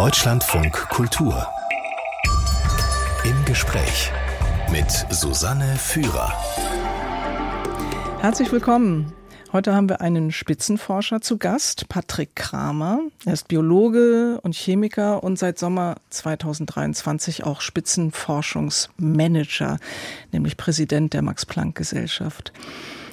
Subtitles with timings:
[0.00, 1.46] Deutschlandfunk Kultur.
[3.22, 4.10] Im Gespräch
[4.72, 6.32] mit Susanne Führer.
[8.18, 9.12] Herzlich willkommen.
[9.52, 13.00] Heute haben wir einen Spitzenforscher zu Gast, Patrick Kramer.
[13.26, 19.76] Er ist Biologe und Chemiker und seit Sommer 2023 auch Spitzenforschungsmanager,
[20.32, 22.54] nämlich Präsident der Max-Planck-Gesellschaft.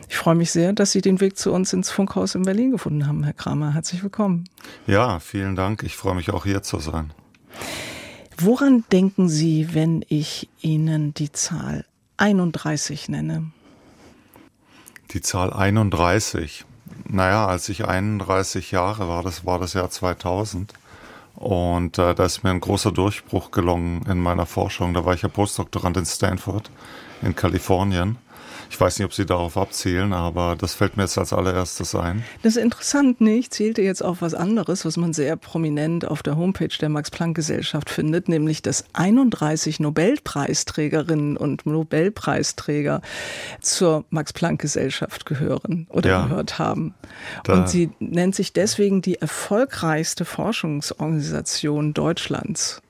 [0.09, 3.07] Ich freue mich sehr, dass Sie den Weg zu uns ins Funkhaus in Berlin gefunden
[3.07, 3.73] haben, Herr Kramer.
[3.73, 4.45] Herzlich willkommen.
[4.85, 5.83] Ja, vielen Dank.
[5.83, 7.11] Ich freue mich auch hier zu sein.
[8.38, 11.85] Woran denken Sie, wenn ich Ihnen die Zahl
[12.17, 13.51] 31 nenne?
[15.12, 16.65] Die Zahl 31.
[17.05, 20.73] Naja, als ich 31 Jahre war, das war das Jahr 2000.
[21.35, 24.93] Und äh, da ist mir ein großer Durchbruch gelungen in meiner Forschung.
[24.93, 26.71] Da war ich ja Postdoktorand in Stanford
[27.21, 28.17] in Kalifornien.
[28.70, 32.23] Ich weiß nicht, ob Sie darauf abzielen, aber das fällt mir jetzt als allererstes ein.
[32.44, 33.48] Das ist interessant, nicht?
[33.48, 37.90] Ich zählte jetzt auf was anderes, was man sehr prominent auf der Homepage der Max-Planck-Gesellschaft
[37.90, 43.01] findet, nämlich dass 31 Nobelpreisträgerinnen und Nobelpreisträger
[43.62, 46.93] zur Max-Planck-Gesellschaft gehören oder ja, gehört haben.
[47.48, 52.82] Und sie nennt sich deswegen die erfolgreichste Forschungsorganisation Deutschlands.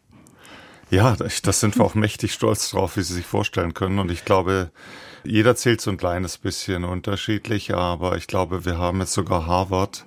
[0.90, 4.00] Ja, das sind wir auch mächtig stolz drauf, wie Sie sich vorstellen können.
[4.00, 4.72] Und ich glaube,
[5.28, 10.06] jeder zählt so ein kleines bisschen unterschiedlich, aber ich glaube, wir haben jetzt sogar Harvard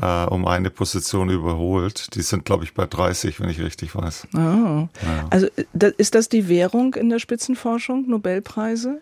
[0.00, 2.14] äh, um eine Position überholt.
[2.14, 4.28] Die sind, glaube ich, bei 30, wenn ich richtig weiß.
[4.34, 4.38] Oh.
[4.38, 4.88] Ja.
[5.30, 9.00] Also äh, ist das die Währung in der Spitzenforschung, Nobelpreise?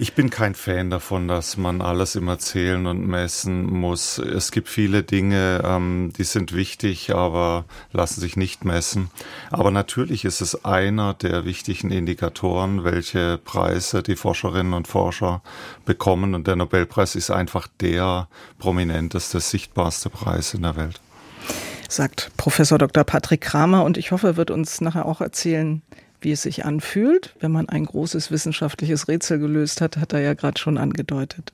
[0.00, 4.18] Ich bin kein Fan davon, dass man alles immer zählen und messen muss.
[4.18, 9.10] Es gibt viele Dinge, ähm, die sind wichtig, aber lassen sich nicht messen.
[9.50, 15.42] Aber natürlich ist es einer der wichtigen Indikatoren, welche Preise die Forscherinnen und Forscher
[15.84, 16.36] bekommen.
[16.36, 18.28] Und der Nobelpreis ist einfach der
[18.60, 21.00] prominenteste, sichtbarste Preis in der Welt.
[21.88, 23.02] Sagt Professor Dr.
[23.02, 25.82] Patrick Kramer und ich hoffe, er wird uns nachher auch erzählen,
[26.20, 30.34] wie es sich anfühlt, wenn man ein großes wissenschaftliches Rätsel gelöst hat, hat er ja
[30.34, 31.52] gerade schon angedeutet.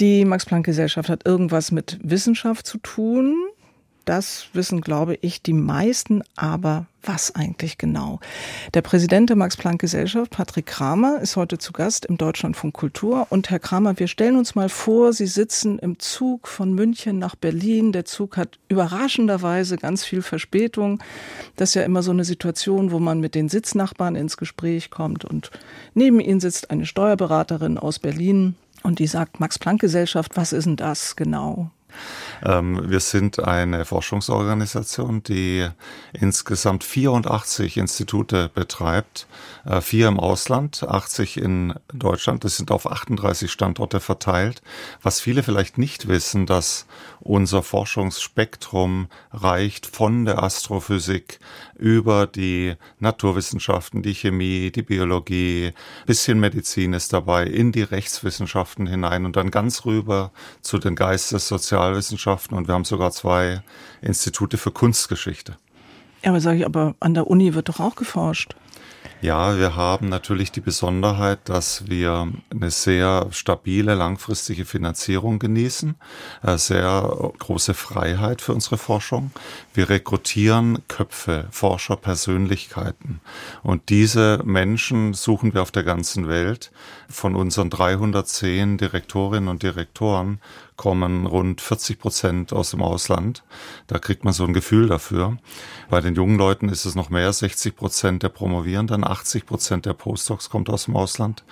[0.00, 3.36] Die Max-Planck-Gesellschaft hat irgendwas mit Wissenschaft zu tun.
[4.04, 8.20] Das wissen, glaube ich, die meisten, aber was eigentlich genau?
[8.74, 13.26] Der Präsident der Max-Planck-Gesellschaft, Patrick Kramer, ist heute zu Gast im Deutschlandfunk Kultur.
[13.30, 17.34] Und Herr Kramer, wir stellen uns mal vor, Sie sitzen im Zug von München nach
[17.34, 17.92] Berlin.
[17.92, 21.02] Der Zug hat überraschenderweise ganz viel Verspätung.
[21.56, 25.24] Das ist ja immer so eine Situation, wo man mit den Sitznachbarn ins Gespräch kommt.
[25.24, 25.50] Und
[25.94, 28.54] neben Ihnen sitzt eine Steuerberaterin aus Berlin.
[28.82, 31.70] Und die sagt, Max-Planck-Gesellschaft, was ist denn das genau?
[32.44, 35.68] Ähm, wir sind eine Forschungsorganisation, die
[36.12, 39.26] insgesamt 84 Institute betreibt,
[39.64, 42.44] äh, vier im Ausland, 80 in Deutschland.
[42.44, 44.62] Das sind auf 38 Standorte verteilt.
[45.02, 46.86] Was viele vielleicht nicht wissen, dass
[47.20, 51.40] unser Forschungsspektrum reicht von der Astrophysik
[51.76, 55.72] über die Naturwissenschaften, die Chemie, die Biologie,
[56.06, 61.48] bisschen Medizin ist dabei, in die Rechtswissenschaften hinein und dann ganz rüber zu den Geistes-,
[61.48, 63.62] Sozialwissenschaften und wir haben sogar zwei
[64.02, 65.56] Institute für Kunstgeschichte.
[66.22, 68.54] Ja, aber sage ich, aber an der Uni wird doch auch geforscht.
[69.24, 75.94] Ja, wir haben natürlich die Besonderheit, dass wir eine sehr stabile, langfristige Finanzierung genießen,
[76.42, 79.30] äh, sehr große Freiheit für unsere Forschung.
[79.72, 83.22] Wir rekrutieren Köpfe, Forscher, Persönlichkeiten.
[83.62, 86.70] Und diese Menschen suchen wir auf der ganzen Welt.
[87.08, 90.38] Von unseren 310 Direktorinnen und Direktoren
[90.76, 93.44] kommen rund 40 Prozent aus dem Ausland.
[93.86, 95.38] Da kriegt man so ein Gefühl dafür.
[95.88, 97.32] Bei den jungen Leuten ist es noch mehr.
[97.32, 101.44] 60 Prozent der Promovierenden, 80 Prozent der Postdocs kommt aus dem Ausland.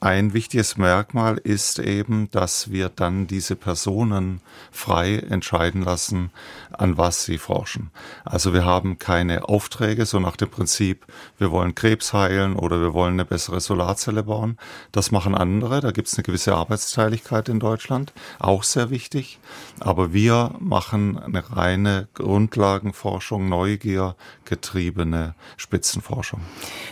[0.00, 4.40] Ein wichtiges Merkmal ist eben, dass wir dann diese Personen
[4.70, 6.30] frei entscheiden lassen,
[6.72, 7.90] an was sie forschen.
[8.24, 11.06] Also wir haben keine Aufträge, so nach dem Prinzip,
[11.38, 14.58] wir wollen Krebs heilen oder wir wollen eine bessere Solarzelle bauen.
[14.90, 15.80] Das machen andere.
[15.80, 18.12] Da gibt es eine gewisse Arbeitsteiligkeit in Deutschland.
[18.38, 19.40] Auch auch sehr wichtig.
[19.80, 24.14] Aber wir machen eine reine Grundlagenforschung, Neugier
[24.44, 26.40] getriebene Spitzenforschung.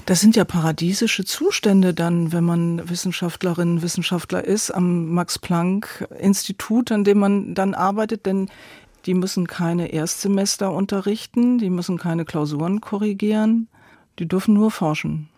[0.06, 7.18] Das sind ja paradiesische Zustände dann, wenn man Wissenschaftlerin, Wissenschaftler ist am Max-Planck-Institut, an dem
[7.18, 8.50] man dann arbeitet, denn
[9.06, 13.68] die müssen keine Erstsemester unterrichten, die müssen keine Klausuren korrigieren,
[14.18, 15.28] die dürfen nur forschen.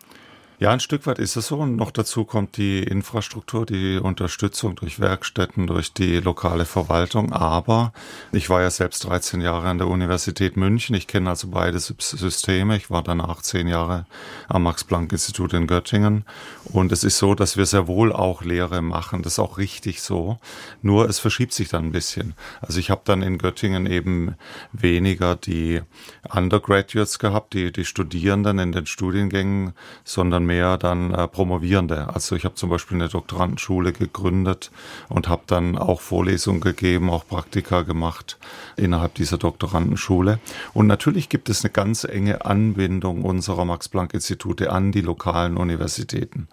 [0.63, 1.57] Ja, ein Stück weit ist es so.
[1.57, 7.33] Und noch dazu kommt die Infrastruktur, die Unterstützung durch Werkstätten, durch die lokale Verwaltung.
[7.33, 7.91] Aber
[8.31, 10.95] ich war ja selbst 13 Jahre an der Universität München.
[10.95, 12.77] Ich kenne also beide Systeme.
[12.77, 14.05] Ich war danach zehn Jahre
[14.47, 16.23] am Max-Planck-Institut in Göttingen.
[16.63, 19.21] Und es ist so, dass wir sehr wohl auch Lehre machen.
[19.21, 20.39] Das ist auch richtig so.
[20.81, 22.35] Nur es verschiebt sich dann ein bisschen.
[22.61, 24.35] Also ich habe dann in Göttingen eben
[24.71, 25.81] weniger die
[26.33, 29.73] Undergraduates gehabt, die, die Studierenden in den Studiengängen,
[30.05, 32.13] sondern mehr dann äh, Promovierende.
[32.13, 34.71] Also ich habe zum Beispiel eine Doktorandenschule gegründet
[35.09, 38.37] und habe dann auch Vorlesungen gegeben, auch Praktika gemacht
[38.75, 40.39] innerhalb dieser Doktorandenschule.
[40.73, 46.47] Und natürlich gibt es eine ganz enge Anbindung unserer Max-Planck-Institute an die lokalen Universitäten.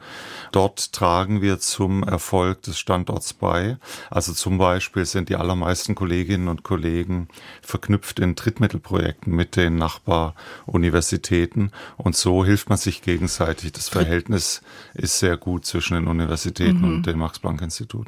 [0.53, 3.77] Dort tragen wir zum Erfolg des Standorts bei.
[4.11, 7.29] Also zum Beispiel sind die allermeisten Kolleginnen und Kollegen
[7.63, 13.73] verknüpft in Drittmittelprojekten mit den Nachbaruniversitäten und so hilft man sich gegenseitig.
[13.73, 14.63] Das Verhältnis
[14.95, 16.97] ist sehr gut zwischen den Universitäten mhm.
[16.97, 18.07] und dem Max-Planck-Institut.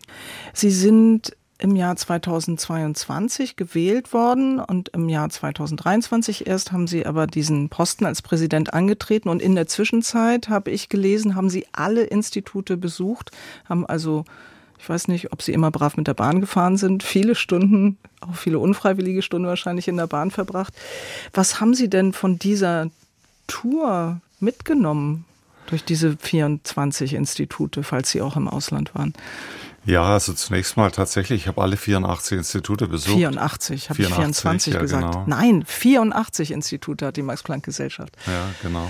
[0.52, 7.28] Sie sind im Jahr 2022 gewählt worden und im Jahr 2023 erst haben Sie aber
[7.28, 12.02] diesen Posten als Präsident angetreten und in der Zwischenzeit habe ich gelesen, haben Sie alle
[12.02, 13.30] Institute besucht,
[13.68, 14.24] haben also
[14.82, 18.34] ich weiß nicht, ob Sie immer brav mit der Bahn gefahren sind, viele Stunden, auch
[18.34, 20.74] viele unfreiwillige Stunden wahrscheinlich in der Bahn verbracht.
[21.32, 22.90] Was haben Sie denn von dieser
[23.46, 25.24] Tour mitgenommen?
[25.66, 29.12] Durch diese 24 Institute, falls Sie auch im Ausland waren?
[29.84, 33.16] Ja, also zunächst mal tatsächlich, ich habe alle 84 Institute besucht.
[33.16, 35.12] 84, habe ich 24 ja, gesagt.
[35.12, 35.24] Genau.
[35.26, 38.16] Nein, 84 Institute hat die Max-Planck-Gesellschaft.
[38.26, 38.88] Ja, genau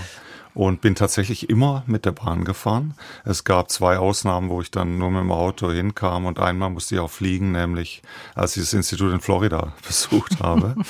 [0.55, 2.95] und bin tatsächlich immer mit der Bahn gefahren.
[3.25, 6.97] Es gab zwei Ausnahmen, wo ich dann nur mit dem Auto hinkam und einmal musste
[6.97, 8.03] ich auch fliegen, nämlich
[8.35, 10.77] als ich das Institut in Florida besucht habe.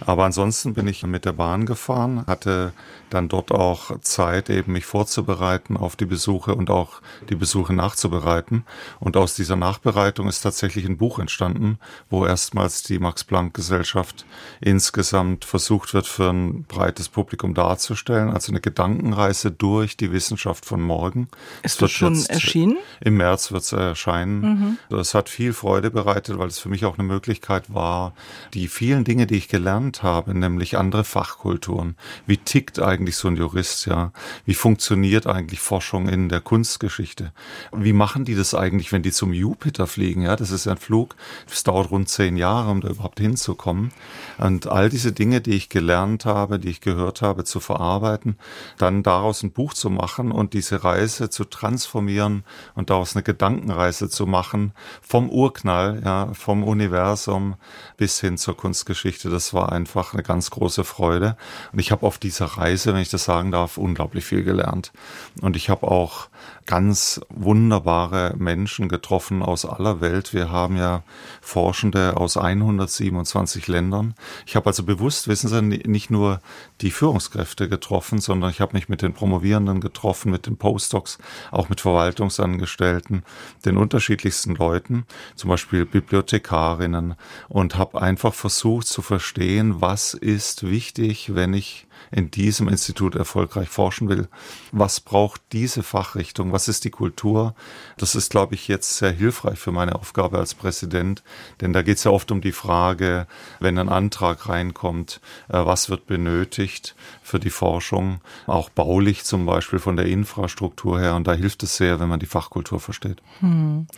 [0.00, 2.72] Aber ansonsten bin ich mit der Bahn gefahren, hatte
[3.10, 7.00] dann dort auch Zeit, eben mich vorzubereiten auf die Besuche und auch
[7.30, 8.64] die Besuche nachzubereiten.
[9.00, 11.78] Und aus dieser Nachbereitung ist tatsächlich ein Buch entstanden,
[12.10, 14.26] wo erstmals die Max-Planck-Gesellschaft
[14.60, 18.30] insgesamt versucht wird, für ein breites Publikum darzustellen.
[18.30, 18.60] Also eine
[19.04, 21.28] Gedankenreise durch die Wissenschaft von morgen.
[21.62, 22.76] Ist das schon erschienen?
[23.00, 24.40] Im März wird es erscheinen.
[24.40, 24.78] Mhm.
[24.88, 28.14] Das hat viel Freude bereitet, weil es für mich auch eine Möglichkeit war,
[28.54, 31.96] die vielen Dinge, die ich gelernt habe, nämlich andere Fachkulturen.
[32.26, 34.12] Wie tickt eigentlich so ein Jurist, ja?
[34.46, 37.32] Wie funktioniert eigentlich Forschung in der Kunstgeschichte?
[37.72, 40.22] Wie machen die das eigentlich, wenn die zum Jupiter fliegen?
[40.22, 41.14] Ja, das ist ein Flug.
[41.50, 43.92] Es dauert rund zehn Jahre, um da überhaupt hinzukommen.
[44.38, 48.36] Und all diese Dinge, die ich gelernt habe, die ich gehört habe, zu verarbeiten,
[48.78, 52.44] dann daraus ein Buch zu machen und diese Reise zu transformieren
[52.74, 57.56] und daraus eine Gedankenreise zu machen vom Urknall, ja, vom Universum
[57.96, 59.28] bis hin zur Kunstgeschichte.
[59.28, 61.36] Das war einfach eine ganz große Freude.
[61.72, 64.92] Und ich habe auf dieser Reise wenn ich das sagen darf, unglaublich viel gelernt.
[65.40, 66.28] Und ich habe auch
[66.66, 70.32] ganz wunderbare Menschen getroffen aus aller Welt.
[70.32, 71.02] Wir haben ja
[71.40, 74.14] Forschende aus 127 Ländern.
[74.46, 76.40] Ich habe also bewusst, wissen Sie, nicht nur
[76.80, 81.18] die Führungskräfte getroffen, sondern ich habe mich mit den Promovierenden getroffen, mit den Postdocs,
[81.50, 83.24] auch mit Verwaltungsangestellten,
[83.64, 87.14] den unterschiedlichsten Leuten, zum Beispiel Bibliothekarinnen
[87.48, 93.68] und habe einfach versucht zu verstehen, was ist wichtig, wenn ich in diesem Institut erfolgreich
[93.68, 94.28] forschen will.
[94.70, 96.52] Was braucht diese Fachrichtung?
[96.52, 97.56] Was ist die Kultur?
[97.96, 101.24] Das ist, glaube ich, jetzt sehr hilfreich für meine Aufgabe als Präsident,
[101.60, 103.26] denn da geht es ja oft um die Frage,
[103.58, 109.80] wenn ein Antrag reinkommt, äh, was wird benötigt für die Forschung, auch baulich zum Beispiel
[109.80, 111.16] von der Infrastruktur her.
[111.16, 113.22] Und da hilft es sehr, wenn man die Fachkultur versteht.
[113.40, 113.88] Hm.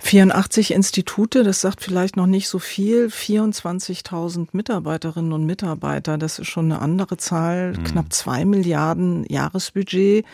[0.00, 3.06] 84 Institute, das sagt vielleicht noch nicht so viel.
[3.06, 7.72] 24.000 Mitarbeiterinnen und Mitarbeiter, das ist schon eine andere Zahl.
[7.72, 7.84] Mhm.
[7.84, 10.24] Knapp zwei Milliarden Jahresbudget.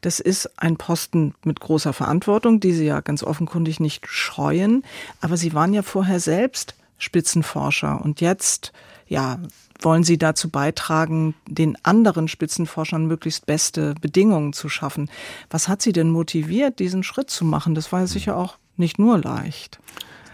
[0.00, 4.84] Das ist ein Posten mit großer Verantwortung, die Sie ja ganz offenkundig nicht scheuen.
[5.20, 8.72] Aber Sie waren ja vorher selbst Spitzenforscher und jetzt,
[9.08, 9.38] ja,
[9.80, 15.10] wollen Sie dazu beitragen, den anderen Spitzenforschern möglichst beste Bedingungen zu schaffen.
[15.50, 17.74] Was hat Sie denn motiviert, diesen Schritt zu machen?
[17.74, 19.78] Das war ja sicher auch nicht nur leicht.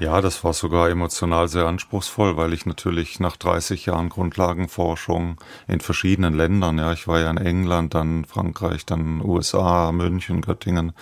[0.00, 5.80] Ja, das war sogar emotional sehr anspruchsvoll, weil ich natürlich nach 30 Jahren Grundlagenforschung in
[5.80, 10.92] verschiedenen Ländern, ja, ich war ja in England, dann Frankreich, dann USA, München, Göttingen.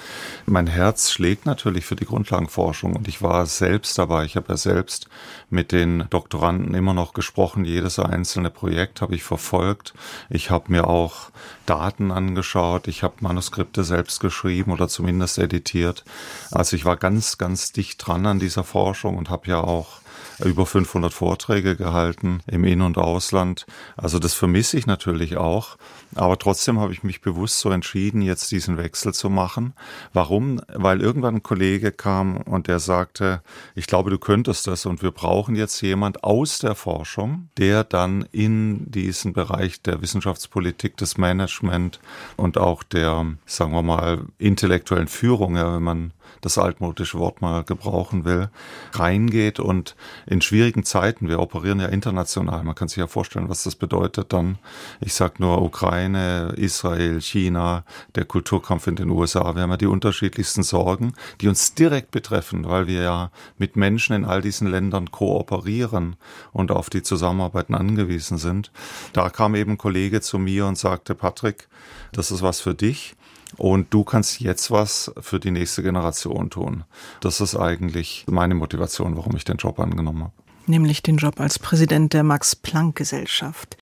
[0.47, 4.25] Mein Herz schlägt natürlich für die Grundlagenforschung und ich war selbst dabei.
[4.25, 5.11] Ich habe ja selbst
[5.51, 7.67] mit den Doktoranden immer noch gesprochen.
[7.67, 9.93] Jedes einzelne Projekt habe ich verfolgt.
[10.31, 11.31] Ich habe mir auch
[11.67, 12.89] Daten angeschaut.
[12.89, 16.03] Ich habe Manuskripte selbst geschrieben oder zumindest editiert.
[16.51, 20.01] Also ich war ganz, ganz dicht dran an dieser Forschung und habe ja auch
[20.45, 23.67] über 500 Vorträge gehalten im In- und Ausland.
[23.97, 25.77] Also das vermisse ich natürlich auch.
[26.15, 29.73] Aber trotzdem habe ich mich bewusst so entschieden, jetzt diesen Wechsel zu machen.
[30.13, 30.61] Warum?
[30.69, 33.43] Weil irgendwann ein Kollege kam und der sagte,
[33.75, 38.27] ich glaube, du könntest das und wir brauchen jetzt jemand aus der Forschung, der dann
[38.33, 42.01] in diesen Bereich der Wissenschaftspolitik, des Management
[42.37, 47.65] und auch der, sagen wir mal, intellektuellen Führung, ja, wenn man das altmodische Wort mal
[47.65, 48.49] gebrauchen will,
[48.93, 53.63] reingeht und in schwierigen Zeiten, wir operieren ja international, man kann sich ja vorstellen, was
[53.63, 54.59] das bedeutet dann,
[55.01, 59.87] ich sag nur Ukraine, Israel, China, der Kulturkampf in den USA, wir haben ja die
[59.87, 65.11] unterschiedlichsten Sorgen, die uns direkt betreffen, weil wir ja mit Menschen in all diesen Ländern
[65.11, 66.17] kooperieren
[66.53, 68.71] und auf die Zusammenarbeiten angewiesen sind.
[69.13, 71.69] Da kam eben ein Kollege zu mir und sagte, Patrick,
[72.13, 73.15] das ist was für dich.
[73.57, 76.85] Und du kannst jetzt was für die nächste Generation tun.
[77.21, 80.33] Das ist eigentlich meine Motivation, warum ich den Job angenommen habe.
[80.67, 83.77] Nämlich den Job als Präsident der Max-Planck-Gesellschaft.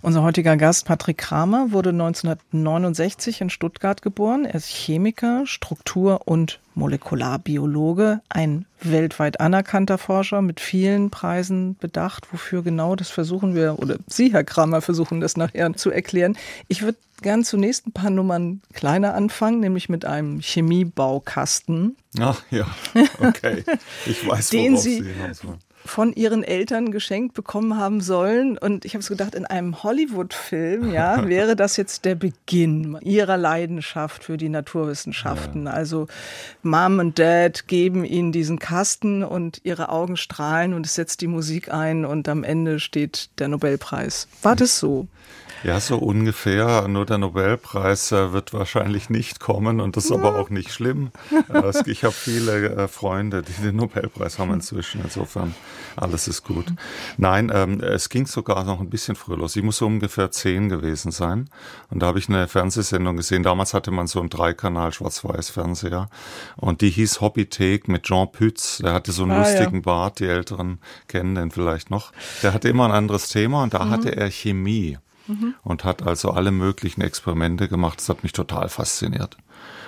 [0.00, 4.44] Unser heutiger Gast Patrick Kramer wurde 1969 in Stuttgart geboren.
[4.44, 12.32] Er ist Chemiker, Struktur- und Molekularbiologe, ein weltweit anerkannter Forscher mit vielen Preisen bedacht.
[12.32, 16.36] Wofür genau, das versuchen wir, oder Sie, Herr Kramer, versuchen das nachher zu erklären.
[16.68, 21.96] Ich würde gern zunächst ein paar Nummern kleiner anfangen, nämlich mit einem Chemiebaukasten.
[22.20, 22.66] Ach ja,
[23.18, 23.64] okay.
[24.06, 25.48] Ich weiß, den Sie, Sie
[25.84, 28.58] von ihren Eltern geschenkt bekommen haben sollen.
[28.58, 33.36] Und ich habe es gedacht, in einem Hollywood-Film, ja, wäre das jetzt der Beginn ihrer
[33.36, 35.66] Leidenschaft für die Naturwissenschaften.
[35.66, 35.72] Ja.
[35.72, 36.06] Also
[36.62, 41.26] Mom und Dad geben ihnen diesen Kasten und ihre Augen strahlen und es setzt die
[41.26, 44.28] Musik ein und am Ende steht der Nobelpreis.
[44.42, 45.08] War das so?
[45.64, 46.86] Ja, so ungefähr.
[46.88, 51.10] Nur der Nobelpreis äh, wird wahrscheinlich nicht kommen und das ist aber auch nicht schlimm.
[51.52, 55.00] Äh, ich habe viele äh, Freunde, die den Nobelpreis haben inzwischen.
[55.02, 55.54] Insofern
[55.96, 56.66] alles ist gut.
[57.16, 59.56] Nein, ähm, es ging sogar noch ein bisschen früher los.
[59.56, 61.50] Ich muss so ungefähr zehn gewesen sein.
[61.90, 63.42] Und da habe ich eine Fernsehsendung gesehen.
[63.42, 66.08] Damals hatte man so einen Dreikanal Schwarz-Weiß-Fernseher.
[66.56, 68.78] Und die hieß Hobbythek mit Jean Pütz.
[68.78, 69.82] Der hatte so einen ah, lustigen ja.
[69.82, 70.20] Bart.
[70.20, 72.12] Die Älteren kennen den vielleicht noch.
[72.42, 73.90] Der hatte immer ein anderes Thema und da mhm.
[73.90, 75.54] hatte er Chemie mhm.
[75.62, 78.00] und hat also alle möglichen Experimente gemacht.
[78.00, 79.36] Das hat mich total fasziniert.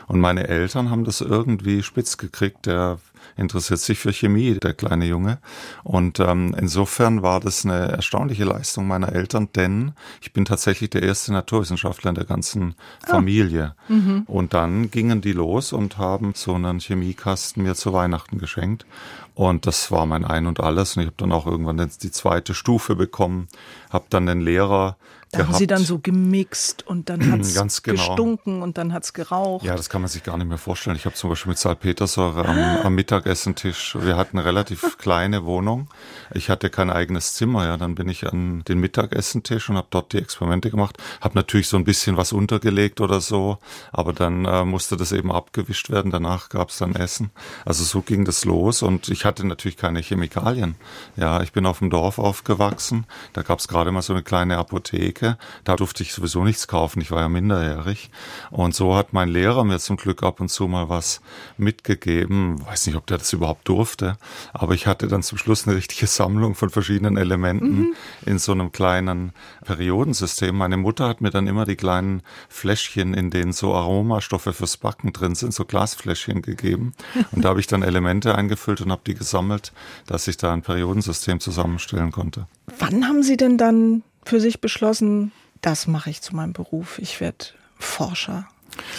[0.06, 2.66] Und meine Eltern haben das irgendwie spitz gekriegt.
[2.66, 2.98] Der
[3.36, 5.38] interessiert sich für Chemie, der kleine Junge.
[5.84, 11.04] Und ähm, insofern war das eine erstaunliche Leistung meiner Eltern, denn ich bin tatsächlich der
[11.04, 13.10] erste Naturwissenschaftler in der ganzen ah.
[13.10, 13.74] Familie.
[13.88, 14.24] Mhm.
[14.26, 18.86] Und dann gingen die los und haben so einen Chemiekasten mir zu Weihnachten geschenkt.
[19.34, 20.96] Und das war mein Ein und Alles.
[20.96, 23.48] Und ich habe dann auch irgendwann die zweite Stufe bekommen,
[23.90, 24.96] habe dann den Lehrer
[25.32, 25.52] da gehabt.
[25.52, 27.96] haben sie dann so gemixt und dann hat es genau.
[27.96, 29.64] gestunken und dann hat es geraucht.
[29.64, 30.96] Ja, das kann man sich gar nicht mehr vorstellen.
[30.96, 32.80] Ich habe zum Beispiel mit Salpetersäure am, ah.
[32.82, 35.88] am Mittagessentisch, wir hatten eine relativ kleine Wohnung.
[36.34, 37.76] Ich hatte kein eigenes Zimmer, ja.
[37.76, 40.98] Dann bin ich an den Mittagessentisch und habe dort die Experimente gemacht.
[41.20, 43.58] Habe natürlich so ein bisschen was untergelegt oder so,
[43.92, 46.10] aber dann äh, musste das eben abgewischt werden.
[46.10, 47.30] Danach gab es dann Essen.
[47.64, 50.74] Also so ging das los und ich hatte natürlich keine Chemikalien.
[51.16, 53.06] Ja, ich bin auf dem Dorf aufgewachsen.
[53.32, 55.36] Da gab es gerade mal so eine kleine Apotheke Apotheke.
[55.64, 58.10] Da durfte ich sowieso nichts kaufen, ich war ja minderjährig.
[58.50, 61.20] Und so hat mein Lehrer mir zum Glück ab und zu mal was
[61.56, 62.64] mitgegeben.
[62.66, 64.16] Weiß nicht, ob der das überhaupt durfte,
[64.52, 67.94] aber ich hatte dann zum Schluss eine richtige Sammlung von verschiedenen Elementen mhm.
[68.26, 69.32] in so einem kleinen
[69.64, 70.56] Periodensystem.
[70.56, 75.12] Meine Mutter hat mir dann immer die kleinen Fläschchen, in denen so Aromastoffe fürs Backen
[75.12, 76.92] drin sind, so Glasfläschchen gegeben.
[77.32, 79.72] Und da habe ich dann Elemente eingefüllt und habe die gesammelt,
[80.06, 82.46] dass ich da ein Periodensystem zusammenstellen konnte.
[82.78, 86.98] Wann haben Sie denn dann für sich beschlossen, das mache ich zu meinem Beruf.
[86.98, 87.46] Ich werde
[87.78, 88.48] Forscher.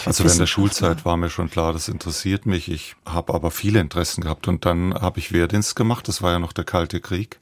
[0.04, 2.70] Also während der Schulzeit war mir schon klar, das interessiert mich.
[2.70, 6.08] Ich habe aber viele Interessen gehabt und dann habe ich Wehrdienst gemacht.
[6.08, 7.40] Das war ja noch der Kalte Krieg,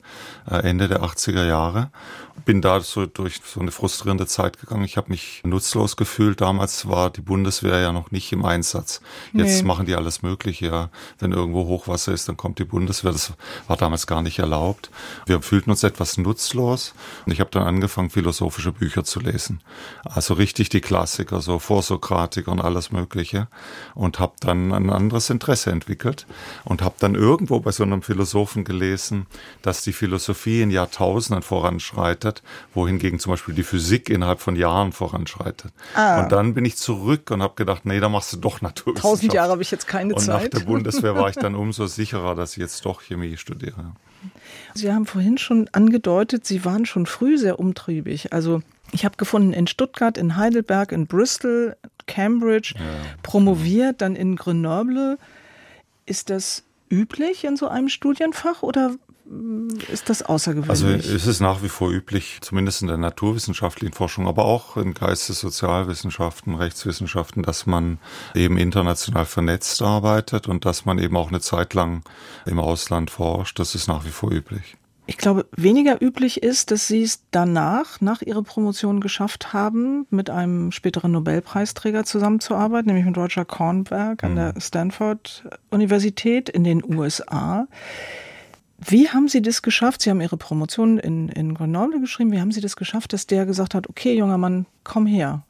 [0.48, 1.90] äh, Ende der 80er Jahre.
[2.44, 4.84] Bin da so durch so eine frustrierende Zeit gegangen.
[4.84, 6.40] Ich habe mich nutzlos gefühlt.
[6.40, 9.00] Damals war die Bundeswehr ja noch nicht im Einsatz.
[9.32, 9.66] Jetzt nee.
[9.66, 10.66] machen die alles Mögliche.
[10.66, 10.90] Ja.
[11.18, 13.12] Wenn irgendwo Hochwasser ist, dann kommt die Bundeswehr.
[13.12, 13.32] Das
[13.66, 14.90] war damals gar nicht erlaubt.
[15.26, 16.94] Wir fühlten uns etwas nutzlos
[17.26, 19.60] und ich habe dann angefangen, philosophische Bücher zu lesen.
[20.04, 23.48] Also richtig die Klassiker, so Vorsokrat Informatik und alles Mögliche
[23.94, 26.26] und habe dann ein anderes Interesse entwickelt
[26.64, 29.26] und habe dann irgendwo bei so einem Philosophen gelesen,
[29.62, 32.29] dass die Philosophie in Jahrtausenden voranschreitet,
[32.74, 35.72] wohingegen zum Beispiel die Physik innerhalb von Jahren voranschreitet.
[35.94, 36.22] Ah.
[36.22, 39.02] Und dann bin ich zurück und habe gedacht, nee, da machst du doch Naturwissenschaft.
[39.02, 40.34] Tausend Jahre habe ich jetzt keine und Zeit.
[40.34, 43.92] Und nach der Bundeswehr war ich dann umso sicherer, dass ich jetzt doch Chemie studiere.
[44.74, 48.32] Sie haben vorhin schon angedeutet, Sie waren schon früh sehr umtriebig.
[48.32, 52.82] Also ich habe gefunden in Stuttgart, in Heidelberg, in Bristol, Cambridge, ja.
[53.22, 55.18] promoviert, dann in Grenoble.
[56.06, 58.96] Ist das üblich in so einem Studienfach oder
[59.92, 60.70] ist das außergewöhnlich?
[60.70, 64.94] Also es ist nach wie vor üblich, zumindest in der naturwissenschaftlichen Forschung, aber auch in
[64.94, 67.98] Geistessozialwissenschaften, Rechtswissenschaften, dass man
[68.34, 72.02] eben international vernetzt arbeitet und dass man eben auch eine Zeit lang
[72.44, 73.58] im Ausland forscht.
[73.58, 74.76] Das ist nach wie vor üblich.
[75.06, 80.30] Ich glaube, weniger üblich ist, dass Sie es danach, nach Ihrer Promotion geschafft haben, mit
[80.30, 84.60] einem späteren Nobelpreisträger zusammenzuarbeiten, nämlich mit Roger Kornberg an der mhm.
[84.60, 87.66] Stanford Universität in den USA.
[88.82, 90.02] Wie haben Sie das geschafft?
[90.02, 92.32] Sie haben Ihre Promotion in, in Grenoble geschrieben.
[92.32, 95.44] Wie haben Sie das geschafft, dass der gesagt hat, okay, junger Mann, komm her?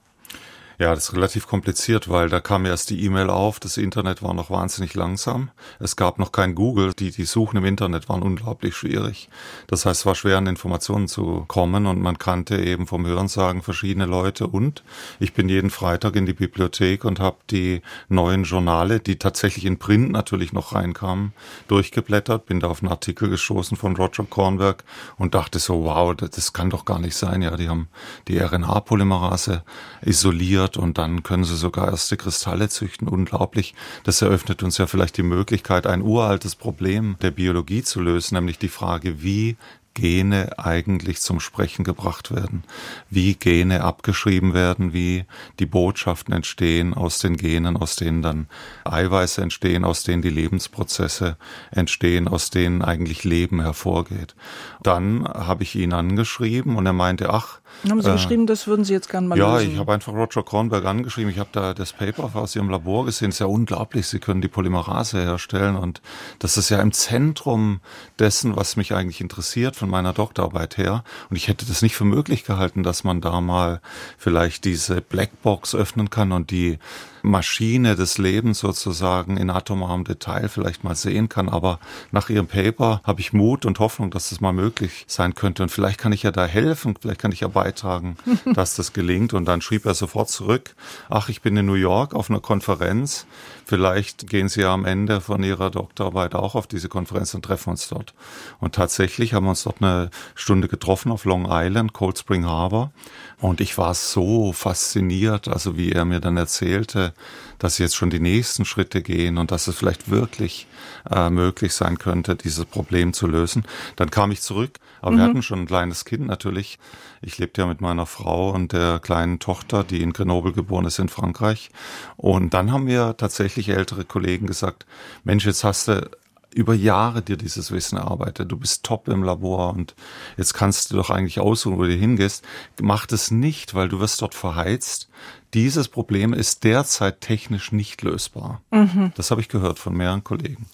[0.80, 4.32] Ja, das ist relativ kompliziert, weil da kam erst die E-Mail auf, das Internet war
[4.32, 5.50] noch wahnsinnig langsam.
[5.78, 9.28] Es gab noch kein Google, die, die Suchen im Internet waren unglaublich schwierig.
[9.66, 13.60] Das heißt, es war schwer an Informationen zu kommen und man kannte eben vom Hörensagen
[13.60, 14.82] verschiedene Leute und
[15.18, 19.78] ich bin jeden Freitag in die Bibliothek und habe die neuen Journale, die tatsächlich in
[19.78, 21.34] Print natürlich noch reinkamen,
[21.68, 24.82] durchgeblättert, bin da auf einen Artikel gestoßen von Roger Kornberg
[25.18, 27.42] und dachte so, wow, das, kann doch gar nicht sein.
[27.42, 27.88] Ja, die haben
[28.28, 29.62] die RNA-Polymerase
[30.00, 33.08] isoliert wird und dann können sie sogar erste Kristalle züchten.
[33.08, 33.74] Unglaublich.
[34.04, 38.58] Das eröffnet uns ja vielleicht die Möglichkeit, ein uraltes Problem der Biologie zu lösen, nämlich
[38.58, 39.56] die Frage, wie
[40.00, 42.64] Gene eigentlich zum Sprechen gebracht werden,
[43.10, 45.26] wie Gene abgeschrieben werden, wie
[45.58, 48.46] die Botschaften entstehen aus den Genen, aus denen dann
[48.84, 51.36] Eiweiße entstehen, aus denen die Lebensprozesse
[51.70, 54.34] entstehen, aus denen eigentlich Leben hervorgeht.
[54.82, 58.84] Dann habe ich ihn angeschrieben und er meinte, ach, haben Sie äh, geschrieben, das würden
[58.84, 59.68] Sie jetzt gerne mal ja, lösen?
[59.68, 61.30] Ja, ich habe einfach Roger Kornberg angeschrieben.
[61.30, 63.30] Ich habe da das Paper aus Ihrem Labor gesehen.
[63.30, 64.06] Ist ja unglaublich.
[64.06, 66.02] Sie können die Polymerase herstellen und
[66.38, 67.80] das ist ja im Zentrum
[68.18, 71.04] dessen, was mich eigentlich interessiert von meiner Doktorarbeit her.
[71.28, 73.80] Und ich hätte das nicht für möglich gehalten, dass man da mal
[74.16, 76.78] vielleicht diese Blackbox öffnen kann und die
[77.22, 81.48] Maschine des Lebens sozusagen in atomarem Detail vielleicht mal sehen kann.
[81.48, 81.78] Aber
[82.10, 85.62] nach Ihrem Paper habe ich Mut und Hoffnung, dass das mal möglich sein könnte.
[85.62, 88.16] Und vielleicht kann ich ja da helfen, vielleicht kann ich ja beitragen,
[88.54, 89.34] dass das gelingt.
[89.34, 90.74] Und dann schrieb er sofort zurück,
[91.08, 93.26] ach, ich bin in New York auf einer Konferenz.
[93.64, 97.70] Vielleicht gehen Sie ja am Ende von Ihrer Doktorarbeit auch auf diese Konferenz und treffen
[97.70, 98.14] uns dort.
[98.58, 102.90] Und tatsächlich haben wir uns dort eine Stunde getroffen auf Long Island, Cold Spring Harbor.
[103.40, 107.14] Und ich war so fasziniert, also wie er mir dann erzählte,
[107.58, 110.66] dass jetzt schon die nächsten Schritte gehen und dass es vielleicht wirklich
[111.10, 113.64] äh, möglich sein könnte, dieses Problem zu lösen.
[113.96, 115.16] Dann kam ich zurück, aber mhm.
[115.16, 116.78] wir hatten schon ein kleines Kind natürlich.
[117.22, 120.98] Ich lebte ja mit meiner Frau und der kleinen Tochter, die in Grenoble geboren ist
[120.98, 121.70] in Frankreich.
[122.16, 124.84] Und dann haben wir tatsächlich ältere Kollegen gesagt,
[125.24, 126.10] Mensch, jetzt hast du
[126.54, 128.50] über Jahre dir dieses Wissen erarbeitet.
[128.50, 129.94] Du bist top im Labor und
[130.36, 132.44] jetzt kannst du doch eigentlich aussuchen, wo du hingehst.
[132.80, 135.08] Mach das nicht, weil du wirst dort verheizt.
[135.54, 138.62] Dieses Problem ist derzeit technisch nicht lösbar.
[138.70, 139.12] Mhm.
[139.16, 140.66] Das habe ich gehört von mehreren Kollegen.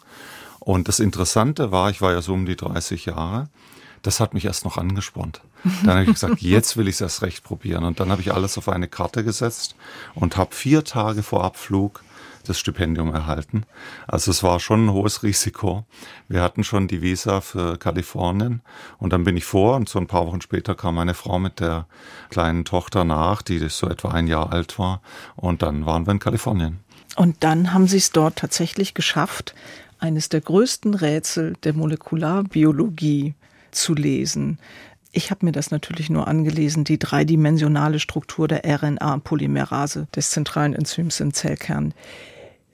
[0.60, 3.48] Und das Interessante war, ich war ja so um die 30 Jahre,
[4.02, 5.40] das hat mich erst noch angespornt.
[5.84, 7.84] Dann habe ich gesagt, jetzt will ich es erst recht probieren.
[7.84, 9.74] Und dann habe ich alles auf eine Karte gesetzt
[10.14, 12.02] und habe vier Tage vor Abflug
[12.46, 13.64] das Stipendium erhalten.
[14.06, 15.84] Also es war schon ein hohes Risiko.
[16.28, 18.62] Wir hatten schon die Visa für Kalifornien
[18.98, 21.60] und dann bin ich vor und so ein paar Wochen später kam meine Frau mit
[21.60, 21.86] der
[22.30, 25.00] kleinen Tochter nach, die so etwa ein Jahr alt war
[25.36, 26.78] und dann waren wir in Kalifornien.
[27.16, 29.54] Und dann haben Sie es dort tatsächlich geschafft,
[29.98, 33.34] eines der größten Rätsel der Molekularbiologie
[33.70, 34.58] zu lesen.
[35.12, 41.20] Ich habe mir das natürlich nur angelesen, die dreidimensionale Struktur der RNA-Polymerase des zentralen Enzyms
[41.20, 41.94] im Zellkern.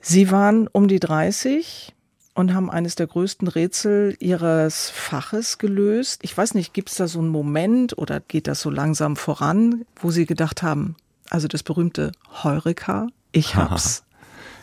[0.04, 1.94] Sie waren um die 30
[2.34, 6.20] und haben eines der größten Rätsel ihres Faches gelöst.
[6.22, 9.84] Ich weiß nicht, gibt es da so einen Moment oder geht das so langsam voran,
[9.94, 10.96] wo Sie gedacht haben,
[11.30, 12.10] also das berühmte
[12.42, 14.02] Heureka, ich hab's.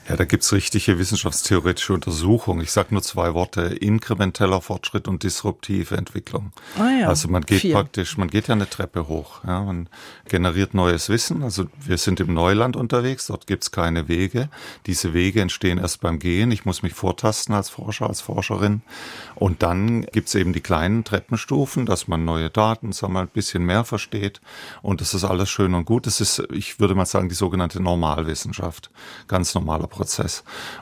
[0.10, 2.62] Ja, da gibt's richtige wissenschaftstheoretische Untersuchungen.
[2.62, 6.52] Ich sage nur zwei Worte, inkrementeller Fortschritt und disruptive Entwicklung.
[6.80, 7.76] Ah ja, also man geht vier.
[7.76, 9.44] praktisch, man geht ja eine Treppe hoch.
[9.46, 9.88] Ja, man
[10.28, 11.44] generiert neues Wissen.
[11.44, 14.50] Also wir sind im Neuland unterwegs, dort gibt's keine Wege.
[14.88, 16.52] Diese Wege entstehen erst beim Gehen.
[16.52, 18.82] Ich muss mich vortasten als Forscher, als Forscherin.
[19.36, 23.84] Und dann gibt's eben die kleinen Treppenstufen, dass man neue Daten sammelt, ein bisschen mehr
[23.84, 24.42] versteht.
[24.82, 26.08] Und das ist alles schön und gut.
[26.08, 28.90] Das ist, ich würde mal sagen, die sogenannte Normalwissenschaft.
[29.28, 29.99] Ganz normaler Prozess.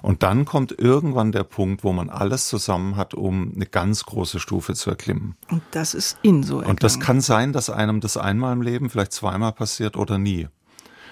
[0.02, 4.40] Und dann kommt irgendwann der Punkt, wo man alles zusammen hat, um eine ganz große
[4.40, 5.36] Stufe zu erklimmen.
[5.50, 6.72] Und das ist Ihnen so ergangen.
[6.72, 10.48] Und das kann sein, dass einem das einmal im Leben, vielleicht zweimal passiert oder nie.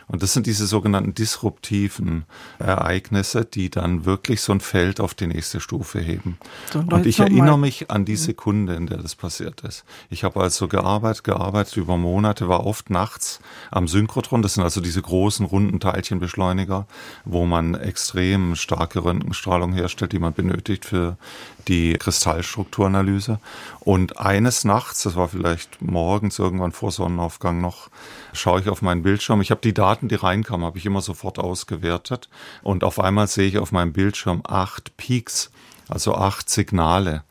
[0.07, 2.25] Und das sind diese sogenannten disruptiven
[2.59, 6.37] Ereignisse, die dann wirklich so ein Feld auf die nächste Stufe heben.
[6.71, 8.17] So, und ich erinnere mich an die mhm.
[8.17, 9.83] Sekunde, in der das passiert ist.
[10.09, 13.39] Ich habe also gearbeitet, gearbeitet über Monate, war oft nachts
[13.71, 14.41] am Synchrotron.
[14.41, 16.85] Das sind also diese großen runden Teilchenbeschleuniger,
[17.23, 21.17] wo man extrem starke Röntgenstrahlung herstellt, die man benötigt für
[21.67, 23.39] die Kristallstrukturanalyse.
[23.79, 27.89] Und eines Nachts, das war vielleicht morgens irgendwann vor Sonnenaufgang noch,
[28.33, 29.41] schaue ich auf meinen Bildschirm.
[29.41, 32.29] Ich habe die Daten, die reinkamen, habe ich immer sofort ausgewertet.
[32.63, 35.51] Und auf einmal sehe ich auf meinem Bildschirm acht Peaks,
[35.87, 37.23] also acht Signale.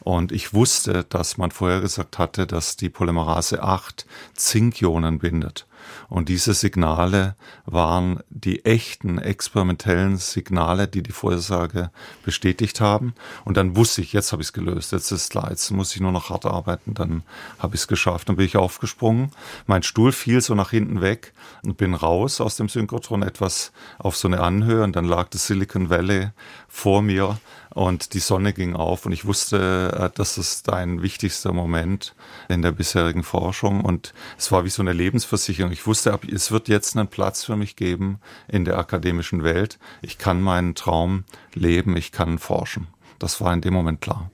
[0.00, 5.66] Und ich wusste, dass man vorher gesagt hatte, dass die Polymerase 8 Zinkionen bindet.
[6.08, 11.90] Und diese Signale waren die echten experimentellen Signale, die die Vorhersage
[12.24, 13.14] bestätigt haben.
[13.44, 15.94] Und dann wusste ich, jetzt habe ich es gelöst, jetzt ist es klar, jetzt muss
[15.94, 17.24] ich nur noch hart arbeiten, dann
[17.58, 18.28] habe ich es geschafft.
[18.28, 19.32] Dann bin ich aufgesprungen,
[19.66, 24.16] mein Stuhl fiel so nach hinten weg und bin raus aus dem Synchrotron etwas auf
[24.16, 26.30] so eine Anhöhe und dann lag das Silicon Valley
[26.68, 27.38] vor mir
[27.78, 32.16] und die Sonne ging auf und ich wusste, äh, das ist ein wichtigster Moment
[32.48, 35.70] in der bisherigen Forschung und es war wie so eine Lebensversicherung.
[35.70, 39.78] Ich wusste, es wird jetzt einen Platz für mich geben in der akademischen Welt.
[40.02, 41.22] Ich kann meinen Traum
[41.54, 42.88] leben, ich kann forschen.
[43.20, 44.28] Das war in dem Moment klar.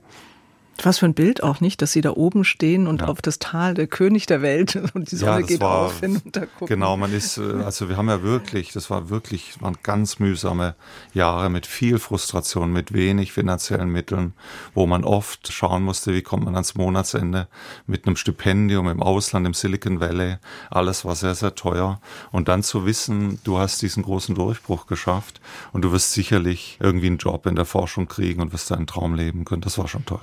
[0.83, 3.07] Was für ein Bild auch nicht, dass sie da oben stehen und ja.
[3.07, 6.47] auf das Tal der König der Welt und die Sonne ja, geht war, auf hinunter
[6.47, 6.67] gucken.
[6.67, 10.75] Genau, man ist, äh, also wir haben ja wirklich, das war wirklich, waren ganz mühsame
[11.13, 14.33] Jahre mit viel Frustration, mit wenig finanziellen Mitteln,
[14.73, 17.47] wo man oft schauen musste, wie kommt man ans Monatsende
[17.87, 20.37] mit einem Stipendium im Ausland, im Silicon Valley.
[20.69, 22.01] Alles war sehr, sehr teuer.
[22.31, 25.39] Und dann zu wissen, du hast diesen großen Durchbruch geschafft
[25.71, 29.15] und du wirst sicherlich irgendwie einen Job in der Forschung kriegen und wirst deinen Traum
[29.15, 30.21] leben können, das war schon toll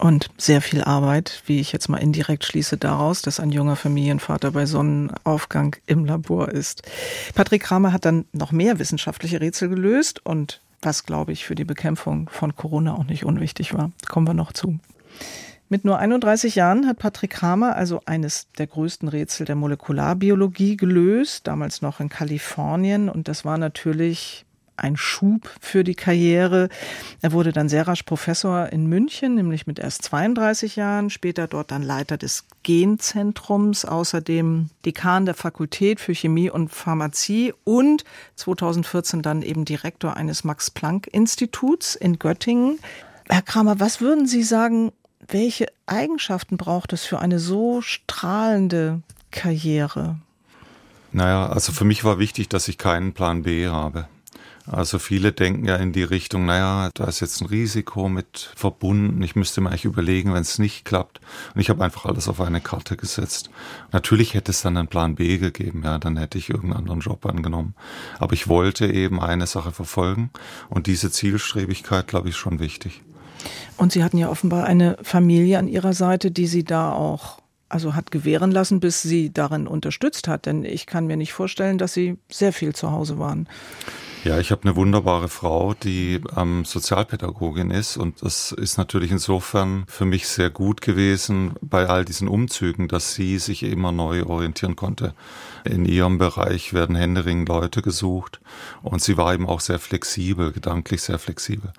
[0.00, 4.50] und sehr viel Arbeit, wie ich jetzt mal indirekt schließe daraus, dass ein junger Familienvater
[4.52, 6.82] bei Sonnenaufgang im Labor ist.
[7.34, 11.64] Patrick Kramer hat dann noch mehr wissenschaftliche Rätsel gelöst und was, glaube ich, für die
[11.64, 13.92] Bekämpfung von Corona auch nicht unwichtig war.
[14.08, 14.78] Kommen wir noch zu.
[15.68, 21.46] Mit nur 31 Jahren hat Patrick Kramer also eines der größten Rätsel der Molekularbiologie gelöst,
[21.46, 23.08] damals noch in Kalifornien.
[23.08, 24.46] Und das war natürlich
[24.80, 26.68] ein Schub für die Karriere.
[27.20, 31.70] Er wurde dann sehr rasch Professor in München, nämlich mit erst 32 Jahren, später dort
[31.70, 38.04] dann Leiter des Genzentrums, außerdem Dekan der Fakultät für Chemie und Pharmazie und
[38.36, 42.78] 2014 dann eben Direktor eines Max-Planck-Instituts in Göttingen.
[43.28, 44.92] Herr Kramer, was würden Sie sagen,
[45.28, 50.16] welche Eigenschaften braucht es für eine so strahlende Karriere?
[51.12, 54.08] Naja, also für mich war wichtig, dass ich keinen Plan B habe.
[54.72, 59.20] Also viele denken ja in die Richtung, naja, da ist jetzt ein Risiko mit verbunden.
[59.22, 61.20] Ich müsste mir eigentlich überlegen, wenn es nicht klappt.
[61.54, 63.50] Und ich habe einfach alles auf eine Karte gesetzt.
[63.90, 67.26] Natürlich hätte es dann einen Plan B gegeben, ja, dann hätte ich irgendeinen anderen Job
[67.26, 67.74] angenommen.
[68.20, 70.30] Aber ich wollte eben eine Sache verfolgen
[70.68, 73.02] und diese Zielstrebigkeit, glaube ich, ist schon wichtig.
[73.76, 77.94] Und Sie hatten ja offenbar eine Familie an Ihrer Seite, die Sie da auch also
[77.94, 80.46] hat gewähren lassen, bis sie darin unterstützt hat.
[80.46, 83.48] Denn ich kann mir nicht vorstellen, dass sie sehr viel zu Hause waren.
[84.22, 89.84] Ja, ich habe eine wunderbare Frau, die ähm, Sozialpädagogin ist und das ist natürlich insofern
[89.88, 94.76] für mich sehr gut gewesen bei all diesen Umzügen, dass sie sich immer neu orientieren
[94.76, 95.14] konnte.
[95.64, 98.40] In ihrem Bereich werden händeringend Leute gesucht
[98.82, 101.72] und sie war eben auch sehr flexibel, gedanklich sehr flexibel.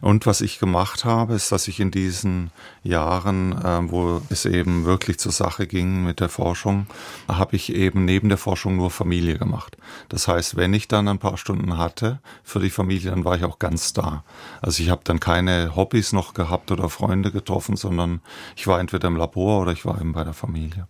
[0.00, 2.50] Und was ich gemacht habe, ist, dass ich in diesen
[2.82, 6.86] Jahren, äh, wo es eben wirklich zur Sache ging mit der Forschung,
[7.28, 9.76] habe ich eben neben der Forschung nur Familie gemacht.
[10.08, 13.44] Das heißt, wenn ich dann ein paar Stunden hatte für die Familie, dann war ich
[13.44, 14.24] auch ganz da.
[14.62, 18.20] Also ich habe dann keine Hobbys noch gehabt oder Freunde getroffen, sondern
[18.56, 20.86] ich war entweder im Labor oder ich war eben bei der Familie.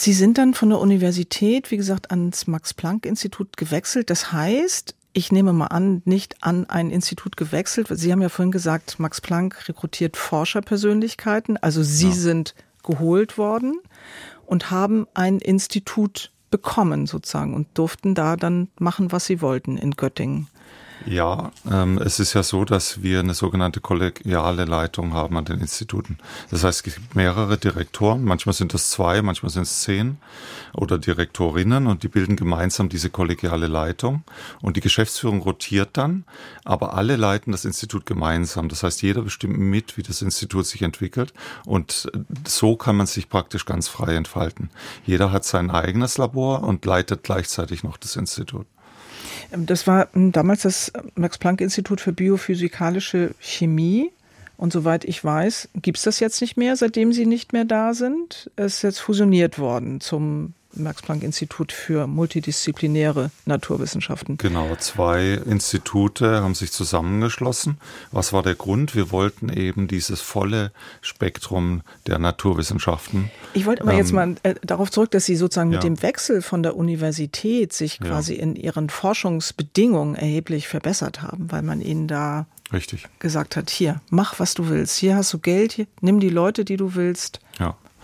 [0.00, 4.10] Sie sind dann von der Universität, wie gesagt, ans Max-Planck-Institut gewechselt.
[4.10, 7.88] Das heißt, ich nehme mal an, nicht an ein Institut gewechselt.
[7.90, 11.56] Sie haben ja vorhin gesagt, Max Planck rekrutiert Forscherpersönlichkeiten.
[11.56, 12.14] Also Sie ja.
[12.14, 13.80] sind geholt worden
[14.46, 19.96] und haben ein Institut bekommen sozusagen und durften da dann machen, was sie wollten in
[19.96, 20.46] Göttingen.
[21.06, 25.60] Ja, ähm, es ist ja so, dass wir eine sogenannte kollegiale Leitung haben an den
[25.60, 26.18] Instituten.
[26.50, 30.18] Das heißt, es gibt mehrere Direktoren, manchmal sind es zwei, manchmal sind es zehn
[30.74, 34.24] oder Direktorinnen und die bilden gemeinsam diese kollegiale Leitung
[34.60, 36.24] und die Geschäftsführung rotiert dann,
[36.64, 38.68] aber alle leiten das Institut gemeinsam.
[38.68, 41.32] Das heißt, jeder bestimmt mit, wie das Institut sich entwickelt
[41.64, 42.10] und
[42.46, 44.70] so kann man sich praktisch ganz frei entfalten.
[45.06, 48.66] Jeder hat sein eigenes Labor und leitet gleichzeitig noch das Institut.
[49.52, 54.10] Ähm, das war hm, damals das Max-Planck-Institut für biophysikalische Chemie.
[54.56, 57.94] Und soweit ich weiß, gibt es das jetzt nicht mehr, seitdem Sie nicht mehr da
[57.94, 58.50] sind.
[58.56, 64.36] Es ist jetzt fusioniert worden zum Max-Planck-Institut für multidisziplinäre Naturwissenschaften.
[64.38, 67.78] Genau, zwei Institute haben sich zusammengeschlossen.
[68.12, 68.94] Was war der Grund?
[68.94, 73.30] Wir wollten eben dieses volle Spektrum der Naturwissenschaften.
[73.54, 75.78] Ich wollte aber ähm, jetzt mal äh, darauf zurück, dass Sie sozusagen ja.
[75.78, 78.42] mit dem Wechsel von der Universität sich quasi ja.
[78.42, 83.06] in Ihren Forschungsbedingungen erheblich verbessert haben, weil man Ihnen da Richtig.
[83.18, 84.98] gesagt hat, hier, mach, was du willst.
[84.98, 87.40] Hier hast du Geld, hier, nimm die Leute, die du willst.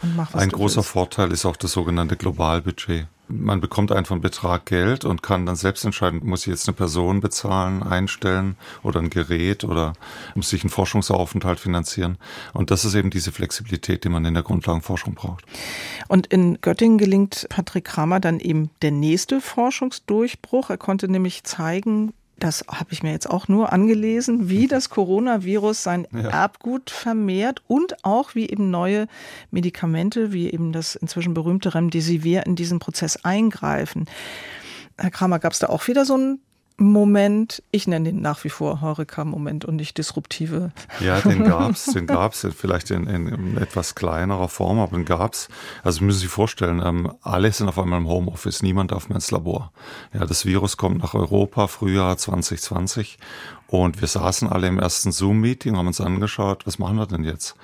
[0.04, 0.90] Und mach, was Ein großer willst.
[0.90, 3.06] Vorteil ist auch das sogenannte Globalbudget.
[3.26, 6.74] Man bekommt einfach einen Betrag Geld und kann dann selbst entscheiden, muss ich jetzt eine
[6.74, 9.94] Person bezahlen, einstellen oder ein Gerät oder
[10.34, 12.18] muss ich einen Forschungsaufenthalt finanzieren.
[12.52, 15.46] Und das ist eben diese Flexibilität, die man in der Grundlagenforschung braucht.
[16.06, 20.68] Und in Göttingen gelingt Patrick Kramer dann eben der nächste Forschungsdurchbruch.
[20.68, 24.68] Er konnte nämlich zeigen, das habe ich mir jetzt auch nur angelesen, wie mhm.
[24.68, 26.28] das Coronavirus sein ja.
[26.28, 29.06] Erbgut vermehrt und auch wie eben neue
[29.50, 34.06] Medikamente, wie eben das inzwischen berühmte Remdesivir in diesen Prozess eingreifen.
[34.98, 36.40] Herr Kramer, gab es da auch wieder so ein
[36.76, 40.72] Moment, ich nenne ihn nach wie vor Heureka-Moment und nicht disruptive.
[40.98, 45.48] Ja, den gab's, den gab's vielleicht in, in, etwas kleinerer Form, aber den gab's.
[45.84, 49.16] Also müssen Sie sich vorstellen, ähm, alle sind auf einmal im Homeoffice, niemand darf mehr
[49.16, 49.72] ins Labor.
[50.12, 53.18] Ja, das Virus kommt nach Europa, Frühjahr 2020
[53.68, 57.54] und wir saßen alle im ersten Zoom-Meeting, haben uns angeschaut, was machen wir denn jetzt?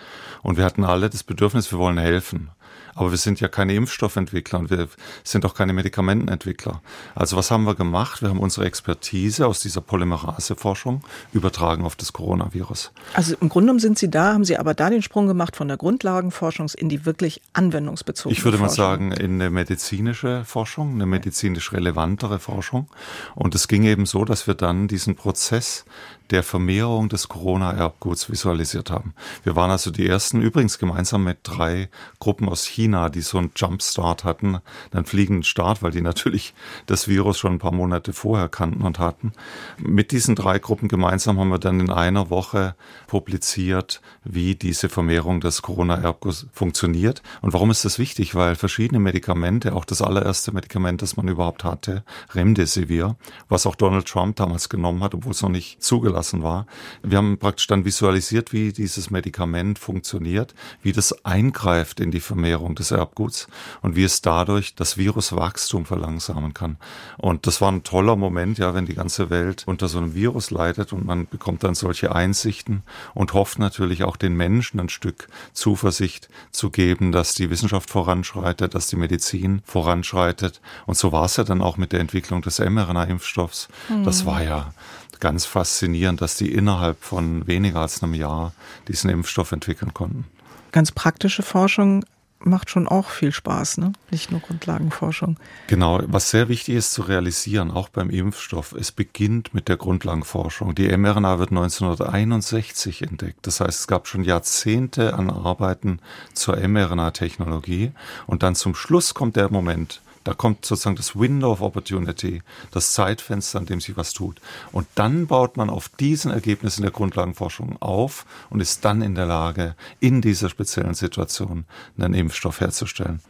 [0.42, 2.50] Und wir hatten alle das Bedürfnis, wir wollen helfen.
[2.94, 4.88] Aber wir sind ja keine Impfstoffentwickler und wir
[5.24, 6.82] sind auch keine Medikamentenentwickler.
[7.14, 8.22] Also was haben wir gemacht?
[8.22, 12.92] Wir haben unsere Expertise aus dieser Polymeraseforschung übertragen auf das Coronavirus.
[13.14, 15.68] Also im Grunde genommen sind Sie da, haben Sie aber da den Sprung gemacht von
[15.68, 21.06] der Grundlagenforschung in die wirklich anwendungsbezogene Ich würde mal sagen, in eine medizinische Forschung, eine
[21.06, 22.88] medizinisch relevantere Forschung.
[23.34, 25.84] Und es ging eben so, dass wir dann diesen Prozess
[26.30, 29.14] der Vermehrung des Corona-Erbguts visualisiert haben.
[29.42, 31.88] Wir waren also die ersten, übrigens gemeinsam mit drei
[32.20, 34.58] Gruppen aus China, die so einen Jumpstart hatten,
[34.92, 36.54] einen fliegenden Start, weil die natürlich
[36.86, 39.32] das Virus schon ein paar Monate vorher kannten und hatten.
[39.78, 42.76] Mit diesen drei Gruppen gemeinsam haben wir dann in einer Woche
[43.08, 47.22] publiziert, wie diese Vermehrung des Corona-Erbguts funktioniert.
[47.40, 48.34] Und warum ist das wichtig?
[48.34, 53.16] Weil verschiedene Medikamente, auch das allererste Medikament, das man überhaupt hatte, Remdesivir,
[53.48, 56.66] was auch Donald Trump damals genommen hat, obwohl es noch nicht zugelassen zugelassen war.
[57.02, 62.74] Wir haben praktisch dann visualisiert, wie dieses Medikament funktioniert, wie das eingreift in die Vermehrung
[62.74, 63.48] des Erbguts
[63.82, 66.76] und wie es dadurch das Viruswachstum verlangsamen kann.
[67.16, 70.50] Und das war ein toller Moment, ja, wenn die ganze Welt unter so einem Virus
[70.50, 72.82] leidet und man bekommt dann solche Einsichten
[73.14, 78.74] und hofft natürlich auch den Menschen ein Stück Zuversicht zu geben, dass die Wissenschaft voranschreitet,
[78.74, 80.60] dass die Medizin voranschreitet.
[80.86, 83.68] Und so war es ja dann auch mit der Entwicklung des mRNA-Impfstoffs.
[83.88, 84.04] Mhm.
[84.04, 84.72] Das war ja
[85.20, 88.52] ganz faszinierend, dass die innerhalb von weniger als einem Jahr
[88.88, 90.24] diesen Impfstoff entwickeln konnten.
[90.72, 92.04] Ganz praktische Forschung
[92.42, 93.92] macht schon auch viel Spaß, ne?
[94.10, 95.36] Nicht nur Grundlagenforschung.
[95.66, 100.74] Genau, was sehr wichtig ist zu realisieren, auch beim Impfstoff, es beginnt mit der Grundlagenforschung.
[100.74, 103.46] Die mRNA wird 1961 entdeckt.
[103.46, 106.00] Das heißt, es gab schon Jahrzehnte an Arbeiten
[106.32, 107.92] zur mRNA-Technologie
[108.26, 112.92] und dann zum Schluss kommt der Moment, da kommt sozusagen das Window of Opportunity, das
[112.92, 114.40] Zeitfenster, an dem sich was tut.
[114.70, 119.26] Und dann baut man auf diesen Ergebnissen der Grundlagenforschung auf und ist dann in der
[119.26, 121.64] Lage, in dieser speziellen Situation
[121.98, 123.20] einen Impfstoff herzustellen.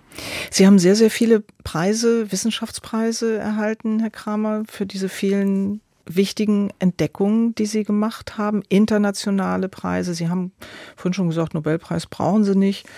[0.51, 7.55] Sie haben sehr, sehr viele Preise, Wissenschaftspreise erhalten, Herr Kramer, für diese vielen wichtigen Entdeckungen,
[7.55, 10.15] die Sie gemacht haben, internationale Preise.
[10.15, 10.53] Sie haben
[10.97, 12.89] vorhin schon gesagt, Nobelpreis brauchen Sie nicht.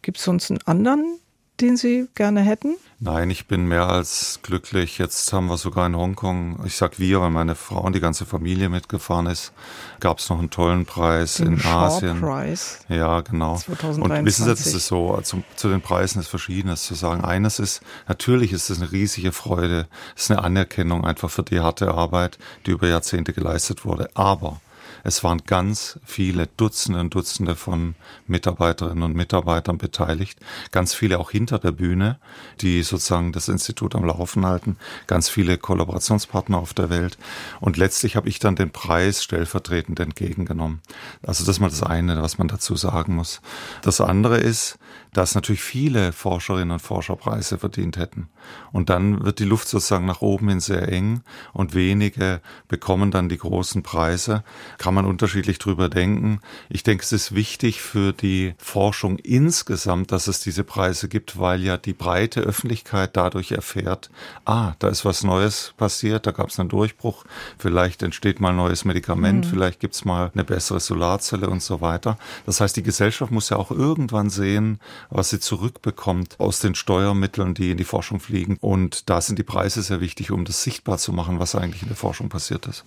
[0.00, 1.18] Gibt es sonst einen anderen,
[1.60, 2.76] den Sie gerne hätten?
[3.00, 4.98] Nein, ich bin mehr als glücklich.
[4.98, 8.24] Jetzt haben wir sogar in Hongkong, ich sag wir, weil meine Frau und die ganze
[8.24, 9.52] Familie mitgefahren ist,
[10.00, 12.20] gab es noch einen tollen Preis den in Shaw Asien.
[12.20, 12.78] Preis.
[12.88, 13.56] Ja, genau.
[13.56, 14.02] 2023.
[14.02, 17.22] Und wissen Sie, das ist so, zu, zu den Preisen ist Verschiedenes zu sagen.
[17.22, 19.86] Eines ist, natürlich ist es eine riesige Freude,
[20.16, 24.08] es ist eine Anerkennung einfach für die harte Arbeit, die über Jahrzehnte geleistet wurde.
[24.14, 24.60] Aber
[25.04, 27.94] es waren ganz viele Dutzende und Dutzende von
[28.26, 30.40] Mitarbeiterinnen und Mitarbeitern beteiligt,
[30.72, 32.18] ganz viele auch hinter der Bühne,
[32.62, 37.18] die sozusagen das Institut am Laufen halten, ganz viele Kollaborationspartner auf der Welt.
[37.60, 40.80] Und letztlich habe ich dann den Preis stellvertretend entgegengenommen.
[41.22, 43.42] Also das ist mal das eine, was man dazu sagen muss.
[43.82, 44.78] Das andere ist,
[45.14, 48.28] dass natürlich viele Forscherinnen und Forscher Preise verdient hätten.
[48.72, 51.22] Und dann wird die Luft sozusagen nach oben hin sehr eng
[51.52, 54.44] und wenige bekommen dann die großen Preise.
[54.78, 56.40] Kann man unterschiedlich drüber denken.
[56.68, 61.62] Ich denke, es ist wichtig für die Forschung insgesamt, dass es diese Preise gibt, weil
[61.62, 64.10] ja die breite Öffentlichkeit dadurch erfährt,
[64.44, 67.24] ah, da ist was Neues passiert, da gab es einen Durchbruch,
[67.56, 69.50] vielleicht entsteht mal ein neues Medikament, mhm.
[69.50, 72.18] vielleicht gibt es mal eine bessere Solarzelle und so weiter.
[72.46, 77.54] Das heißt, die Gesellschaft muss ja auch irgendwann sehen, was sie zurückbekommt aus den Steuermitteln,
[77.54, 78.56] die in die Forschung fliegen.
[78.60, 81.88] Und da sind die Preise sehr wichtig, um das sichtbar zu machen, was eigentlich in
[81.88, 82.84] der Forschung passiert ist.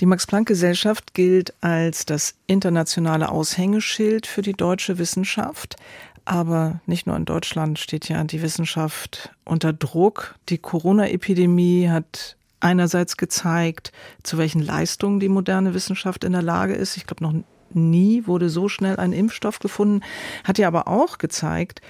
[0.00, 5.76] Die Max-Planck-Gesellschaft gilt als das internationale Aushängeschild für die deutsche Wissenschaft.
[6.24, 10.34] Aber nicht nur in Deutschland steht ja die Wissenschaft unter Druck.
[10.50, 16.96] Die Corona-Epidemie hat einerseits gezeigt, zu welchen Leistungen die moderne Wissenschaft in der Lage ist.
[16.96, 17.34] Ich glaube, noch
[17.74, 20.02] nie wurde so schnell ein Impfstoff gefunden.
[20.44, 21.80] Hat ja aber auch gezeigt,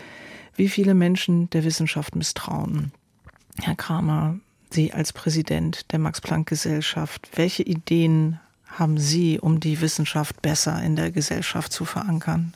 [0.56, 2.92] wie viele Menschen der Wissenschaft misstrauen.
[3.62, 4.38] Herr Kramer,
[4.70, 11.10] Sie als Präsident der Max-Planck-Gesellschaft, welche Ideen haben Sie, um die Wissenschaft besser in der
[11.10, 12.52] Gesellschaft zu verankern?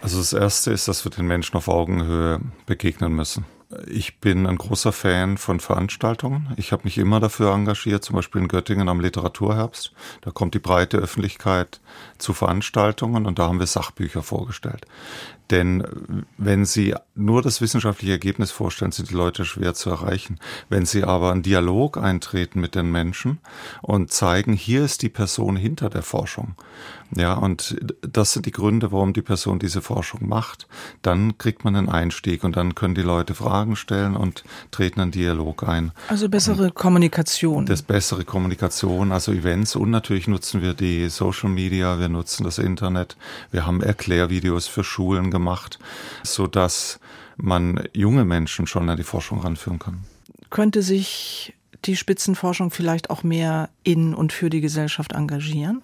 [0.00, 3.44] Also das Erste ist, dass wir den Menschen auf Augenhöhe begegnen müssen.
[3.86, 6.52] Ich bin ein großer Fan von Veranstaltungen.
[6.56, 9.92] Ich habe mich immer dafür engagiert, zum Beispiel in Göttingen am Literaturherbst.
[10.22, 11.80] Da kommt die breite Öffentlichkeit
[12.18, 14.86] zu Veranstaltungen und da haben wir Sachbücher vorgestellt.
[15.50, 20.40] Denn wenn Sie nur das wissenschaftliche Ergebnis vorstellen, sind die Leute schwer zu erreichen.
[20.68, 23.38] Wenn Sie aber einen Dialog eintreten mit den Menschen
[23.82, 26.54] und zeigen, hier ist die Person hinter der Forschung,
[27.16, 30.68] ja, und das sind die Gründe, warum die Person diese Forschung macht,
[31.02, 35.10] dann kriegt man einen Einstieg und dann können die Leute Fragen stellen und treten einen
[35.10, 35.92] Dialog ein.
[36.08, 37.66] Also bessere und Kommunikation.
[37.66, 42.58] Das bessere Kommunikation, also Events und natürlich nutzen wir die Social Media, wir nutzen das
[42.58, 43.16] Internet,
[43.50, 45.78] wir haben Erklärvideos für Schulen gemacht,
[46.22, 47.00] so dass
[47.36, 50.04] man junge Menschen schon an die Forschung ranführen kann.
[50.50, 51.54] Könnte sich
[51.86, 55.82] die Spitzenforschung vielleicht auch mehr in und für die Gesellschaft engagieren?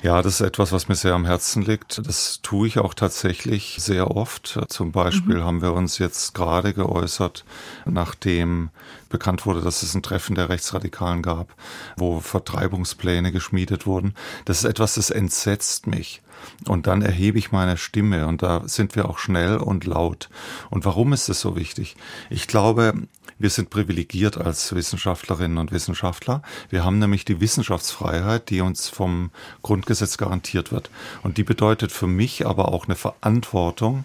[0.00, 2.06] Ja, das ist etwas, was mir sehr am Herzen liegt.
[2.06, 4.60] Das tue ich auch tatsächlich sehr oft.
[4.68, 5.44] Zum Beispiel mhm.
[5.44, 7.44] haben wir uns jetzt gerade geäußert,
[7.84, 8.70] nachdem
[9.08, 11.52] bekannt wurde, dass es ein Treffen der Rechtsradikalen gab,
[11.96, 14.14] wo Vertreibungspläne geschmiedet wurden.
[14.44, 16.22] Das ist etwas, das entsetzt mich.
[16.66, 20.28] Und dann erhebe ich meine Stimme und da sind wir auch schnell und laut.
[20.70, 21.96] Und warum ist das so wichtig?
[22.30, 22.94] Ich glaube,
[23.38, 26.42] wir sind privilegiert als Wissenschaftlerinnen und Wissenschaftler.
[26.70, 29.30] Wir haben nämlich die Wissenschaftsfreiheit, die uns vom
[29.62, 30.90] Grundgesetz garantiert wird.
[31.22, 34.04] Und die bedeutet für mich aber auch eine Verantwortung,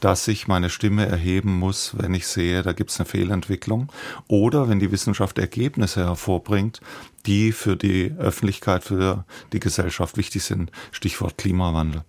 [0.00, 3.90] dass ich meine Stimme erheben muss, wenn ich sehe, da gibt es eine Fehlentwicklung
[4.28, 6.80] oder wenn die Wissenschaft Ergebnisse hervorbringt,
[7.26, 10.70] die für die Öffentlichkeit, für die Gesellschaft wichtig sind.
[10.92, 12.04] Stichwort Klimawandel.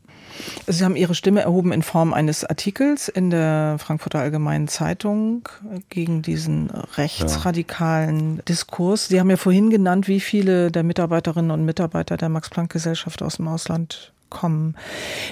[0.68, 5.50] Sie haben Ihre Stimme erhoben in Form eines Artikels in der Frankfurter Allgemeinen Zeitung
[5.90, 8.42] gegen diesen rechtsradikalen ja.
[8.44, 9.08] Diskurs.
[9.08, 13.48] Sie haben ja vorhin genannt, wie viele der Mitarbeiterinnen und Mitarbeiter der Max-Planck-Gesellschaft aus dem
[13.48, 14.76] Ausland kommen.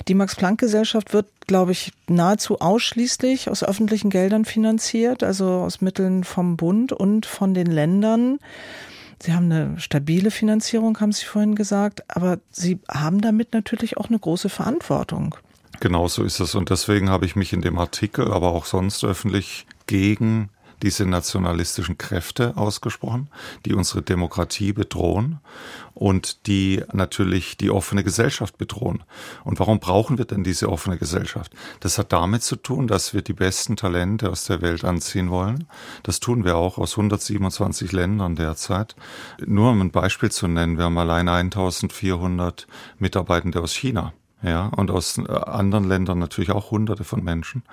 [0.08, 6.58] Die Max-Planck-Gesellschaft wird, glaube ich, nahezu ausschließlich aus öffentlichen Geldern finanziert, also aus Mitteln vom
[6.58, 8.40] Bund und von den Ländern.
[9.22, 14.10] Sie haben eine stabile Finanzierung, haben Sie vorhin gesagt, aber Sie haben damit natürlich auch
[14.10, 15.36] eine große Verantwortung.
[15.80, 16.56] Genau so ist es.
[16.56, 20.50] Und deswegen habe ich mich in dem Artikel, aber auch sonst öffentlich gegen
[20.84, 23.30] diese nationalistischen Kräfte ausgesprochen,
[23.66, 25.40] die unsere Demokratie bedrohen
[25.98, 29.04] und die natürlich die offene Gesellschaft bedrohen.
[29.44, 31.52] Und warum brauchen wir denn diese offene Gesellschaft?
[31.80, 35.66] Das hat damit zu tun, dass wir die besten Talente aus der Welt anziehen wollen.
[36.04, 38.96] Das tun wir auch aus 127 Ländern derzeit.
[39.46, 42.68] Nur um ein Beispiel zu nennen, wir haben allein 1400
[43.00, 47.64] Mitarbeitende aus China ja, und aus äh, anderen Ländern natürlich auch hunderte von Menschen.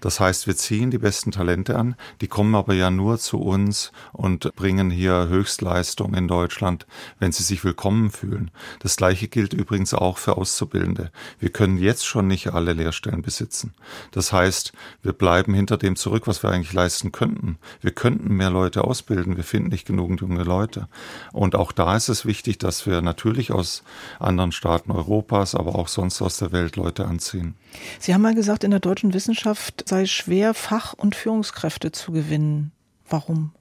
[0.00, 3.92] Das heißt, wir ziehen die besten Talente an, die kommen aber ja nur zu uns
[4.12, 6.86] und bringen hier Höchstleistung in Deutschland,
[7.18, 8.50] wenn sie sich willkommen fühlen.
[8.78, 11.10] Das gleiche gilt übrigens auch für Auszubildende.
[11.40, 13.74] Wir können jetzt schon nicht alle Lehrstellen besitzen.
[14.10, 17.58] Das heißt, wir bleiben hinter dem zurück, was wir eigentlich leisten könnten.
[17.82, 20.88] Wir könnten mehr Leute ausbilden, wir finden nicht genug junge Leute.
[21.32, 23.82] Und auch da ist es wichtig, dass wir natürlich aus
[24.18, 27.54] anderen Staaten Europas, aber auch sonst aus der Welt Leute anziehen.
[27.98, 32.72] Sie haben mal gesagt, in der deutschen Wissenschaft sei schwer, Fach- und Führungskräfte zu gewinnen.
[33.08, 33.52] Warum?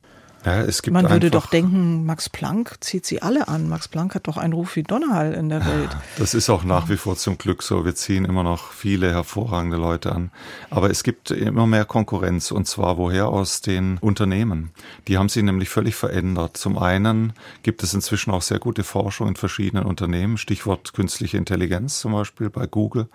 [0.46, 3.70] Ja, es gibt Man würde doch denken, Max Planck zieht sie alle an.
[3.70, 5.90] Max Planck hat doch einen Ruf wie Donnerhall in der Welt.
[6.18, 7.86] Das ist auch nach wie vor zum Glück so.
[7.86, 10.32] Wir ziehen immer noch viele hervorragende Leute an.
[10.70, 14.72] Aber es gibt immer mehr Konkurrenz und zwar woher aus den Unternehmen.
[15.08, 16.58] Die haben sich nämlich völlig verändert.
[16.58, 20.38] Zum einen gibt es inzwischen auch sehr gute Forschung in verschiedenen Unternehmen.
[20.38, 23.08] Stichwort künstliche Intelligenz zum Beispiel bei Google.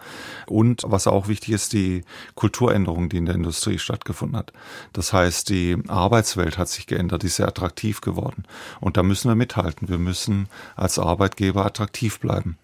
[0.47, 2.05] Und was auch wichtig ist, die
[2.37, 4.55] Kulturänderung, die in der Industrie stattgefunden hat.
[4.95, 8.45] Das heißt, die Arbeitswelt hat sich geändert die ist sehr attraktiv geworden.
[8.81, 9.89] Und da müssen wir mithalten.
[9.89, 12.57] Wir müssen als Arbeitgeber attraktiv bleiben.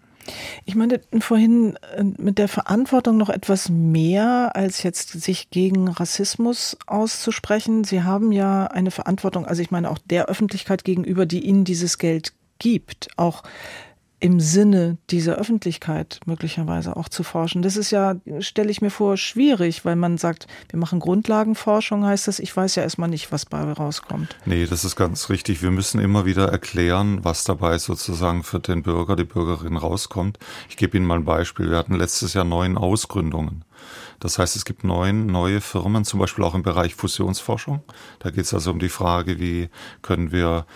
[0.65, 6.77] Ich meine vorhin äh, mit der Verantwortung noch etwas mehr als jetzt sich gegen Rassismus
[6.87, 7.85] auszusprechen.
[7.85, 11.99] Sie haben ja eine Verantwortung, also ich meine auch der Öffentlichkeit gegenüber, die Ihnen dieses
[11.99, 13.43] Geld gibt, auch
[14.25, 17.61] im Sinne dieser Öffentlichkeit möglicherweise auch zu forschen.
[17.61, 22.27] Das ist ja, stelle ich mir vor, schwierig, weil man sagt, wir machen Grundlagenforschung, heißt
[22.27, 24.35] das, ich weiß ja erstmal nicht, was bei rauskommt.
[24.47, 25.63] Nee, das ist ganz richtig.
[25.63, 30.39] Wir müssen immer wieder erklären, was dabei sozusagen für den Bürger, die Bürgerin rauskommt.
[30.71, 31.71] Ich gebe Ihnen mal ein Beispiel.
[31.71, 33.67] Wir hatten letztes Jahr neun Ausgründungen.
[34.21, 37.83] Das heißt, es gibt neun neue Firmen, zum Beispiel auch im Bereich Fusionsforschung.
[38.21, 39.69] Da geht es also um die Frage, wie
[40.01, 40.67] können wir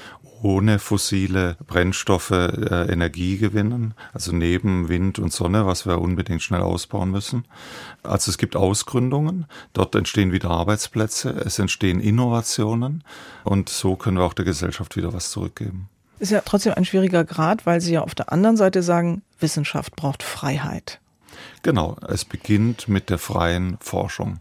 [0.43, 6.61] ohne fossile Brennstoffe äh, Energie gewinnen, also neben Wind und Sonne, was wir unbedingt schnell
[6.61, 7.45] ausbauen müssen.
[8.03, 13.05] Also es gibt Ausgründungen, dort entstehen wieder Arbeitsplätze, es entstehen Innovationen
[13.45, 15.89] und so können wir auch der Gesellschaft wieder was zurückgeben.
[16.18, 19.95] Ist ja trotzdem ein schwieriger Grad, weil Sie ja auf der anderen Seite sagen, Wissenschaft
[19.95, 21.01] braucht Freiheit.
[21.62, 24.41] Genau, es beginnt mit der freien Forschung.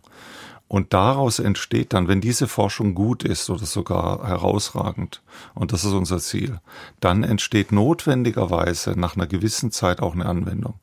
[0.67, 5.21] Und daraus entsteht dann, wenn diese Forschung gut ist oder sogar herausragend,
[5.53, 6.59] und das ist unser Ziel,
[6.99, 10.73] dann entsteht notwendigerweise nach einer gewissen Zeit auch eine Anwendung.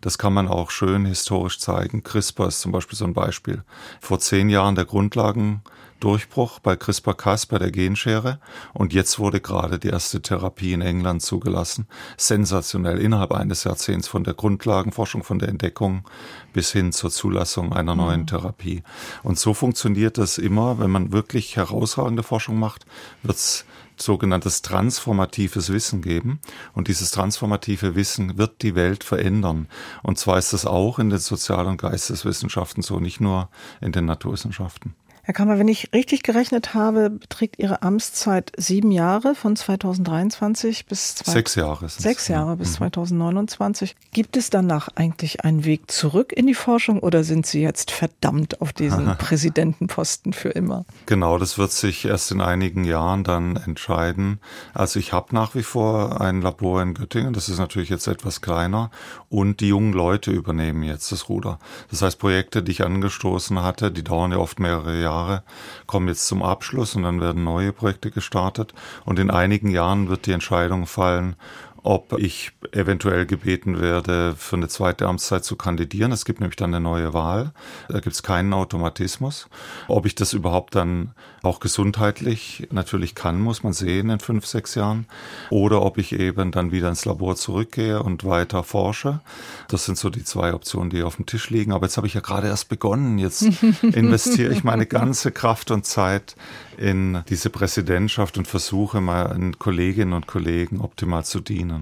[0.00, 2.02] Das kann man auch schön historisch zeigen.
[2.02, 3.64] CRISPR ist zum Beispiel so ein Beispiel.
[4.00, 5.62] Vor zehn Jahren der Grundlagen
[6.04, 8.38] Durchbruch bei CRISPR-Cas bei der Genschere
[8.74, 11.86] und jetzt wurde gerade die erste Therapie in England zugelassen.
[12.18, 16.04] Sensationell innerhalb eines Jahrzehnts von der Grundlagenforschung, von der Entdeckung
[16.52, 18.26] bis hin zur Zulassung einer neuen mhm.
[18.26, 18.82] Therapie.
[19.22, 22.84] Und so funktioniert das immer, wenn man wirklich herausragende Forschung macht,
[23.22, 23.64] wird es
[23.96, 26.38] sogenanntes transformatives Wissen geben.
[26.74, 29.68] Und dieses transformative Wissen wird die Welt verändern.
[30.02, 33.48] Und zwar ist das auch in den Sozial- und Geisteswissenschaften so, nicht nur
[33.80, 34.94] in den Naturwissenschaften.
[35.26, 41.14] Herr Kammer, wenn ich richtig gerechnet habe, beträgt Ihre Amtszeit sieben Jahre von 2023 bis
[41.14, 41.88] zwei, sechs Jahre.
[41.88, 42.92] Sechs Jahre bis mhm.
[42.92, 43.96] 2029.
[44.12, 48.60] Gibt es danach eigentlich einen Weg zurück in die Forschung oder sind Sie jetzt verdammt
[48.60, 50.84] auf diesen Präsidentenposten für immer?
[51.06, 54.40] Genau, das wird sich erst in einigen Jahren dann entscheiden.
[54.74, 58.42] Also ich habe nach wie vor ein Labor in Göttingen, das ist natürlich jetzt etwas
[58.42, 58.90] kleiner
[59.30, 61.58] und die jungen Leute übernehmen jetzt das Ruder.
[61.90, 65.42] Das heißt, Projekte, die ich angestoßen hatte, die dauern ja oft mehrere Jahre Jahre
[65.86, 68.74] kommen jetzt zum Abschluss und dann werden neue Projekte gestartet.
[69.04, 71.36] Und in einigen Jahren wird die Entscheidung fallen,
[71.84, 76.12] ob ich eventuell gebeten werde, für eine zweite Amtszeit zu kandidieren.
[76.12, 77.52] Es gibt nämlich dann eine neue Wahl.
[77.88, 79.48] Da gibt es keinen Automatismus.
[79.86, 81.12] Ob ich das überhaupt dann
[81.42, 85.04] auch gesundheitlich natürlich kann, muss man sehen in fünf, sechs Jahren.
[85.50, 89.20] Oder ob ich eben dann wieder ins Labor zurückgehe und weiter forsche.
[89.68, 91.72] Das sind so die zwei Optionen, die auf dem Tisch liegen.
[91.72, 93.18] Aber jetzt habe ich ja gerade erst begonnen.
[93.18, 93.42] Jetzt
[93.82, 96.34] investiere ich meine ganze Kraft und Zeit
[96.76, 101.73] in diese Präsidentschaft und versuche meinen Kolleginnen und Kollegen optimal zu dienen.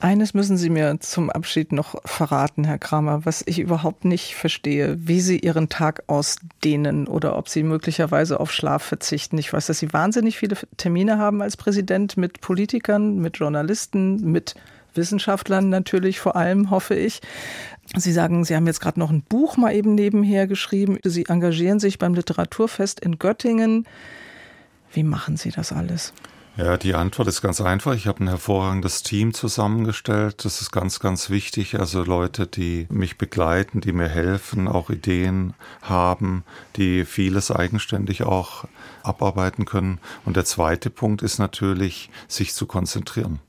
[0.00, 4.98] Eines müssen Sie mir zum Abschied noch verraten, Herr Kramer, was ich überhaupt nicht verstehe,
[5.08, 9.38] wie Sie Ihren Tag ausdehnen oder ob Sie möglicherweise auf Schlaf verzichten.
[9.38, 14.56] Ich weiß, dass Sie wahnsinnig viele Termine haben als Präsident mit Politikern, mit Journalisten, mit
[14.94, 17.22] Wissenschaftlern natürlich vor allem, hoffe ich.
[17.96, 20.98] Sie sagen, Sie haben jetzt gerade noch ein Buch mal eben nebenher geschrieben.
[21.02, 23.86] Sie engagieren sich beim Literaturfest in Göttingen.
[24.92, 26.12] Wie machen Sie das alles?
[26.56, 27.94] Ja, die Antwort ist ganz einfach.
[27.94, 30.44] Ich habe ein hervorragendes Team zusammengestellt.
[30.44, 31.80] Das ist ganz, ganz wichtig.
[31.80, 36.44] Also Leute, die mich begleiten, die mir helfen, auch Ideen haben,
[36.76, 38.66] die vieles eigenständig auch
[39.02, 39.98] abarbeiten können.
[40.24, 43.40] Und der zweite Punkt ist natürlich, sich zu konzentrieren.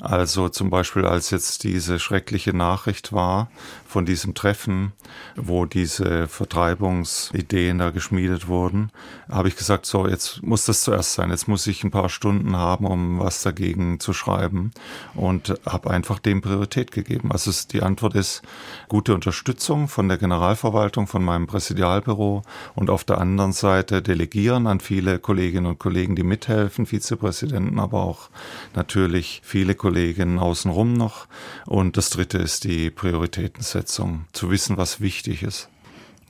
[0.00, 3.50] Also zum Beispiel, als jetzt diese schreckliche Nachricht war
[3.86, 4.92] von diesem Treffen,
[5.36, 8.90] wo diese Vertreibungsideen da geschmiedet wurden,
[9.30, 11.30] habe ich gesagt, so, jetzt muss das zuerst sein.
[11.30, 14.72] Jetzt muss ich ein paar Stunden haben, um was dagegen zu schreiben
[15.14, 17.30] und habe einfach dem Priorität gegeben.
[17.30, 18.42] Also die Antwort ist
[18.88, 22.42] gute Unterstützung von der Generalverwaltung, von meinem Präsidialbüro
[22.74, 28.02] und auf der anderen Seite delegieren an viele Kolleginnen und Kollegen, die mithelfen, Vizepräsidenten, aber
[28.02, 28.30] auch
[28.74, 31.26] natürlich viele Kollegen, Kolleginnen außenrum noch.
[31.66, 35.68] Und das dritte ist die Prioritätensetzung, zu wissen, was wichtig ist.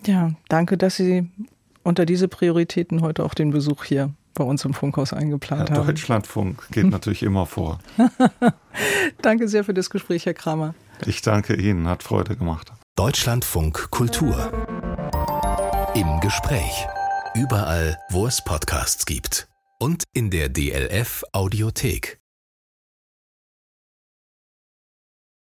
[0.05, 1.31] Ja, danke, dass Sie
[1.85, 5.87] unter diese Prioritäten heute auch den Besuch hier bei uns im Funkhaus eingeplant ja, haben.
[5.87, 7.79] Deutschlandfunk geht natürlich immer vor.
[9.23, 10.75] danke sehr für das Gespräch, Herr Kramer.
[11.07, 12.73] Ich danke Ihnen, hat Freude gemacht.
[12.97, 14.51] Deutschlandfunk Kultur.
[15.95, 16.87] Im Gespräch.
[17.37, 19.47] Überall, wo es Podcasts gibt.
[19.79, 22.22] Und in der DLF Audiothek.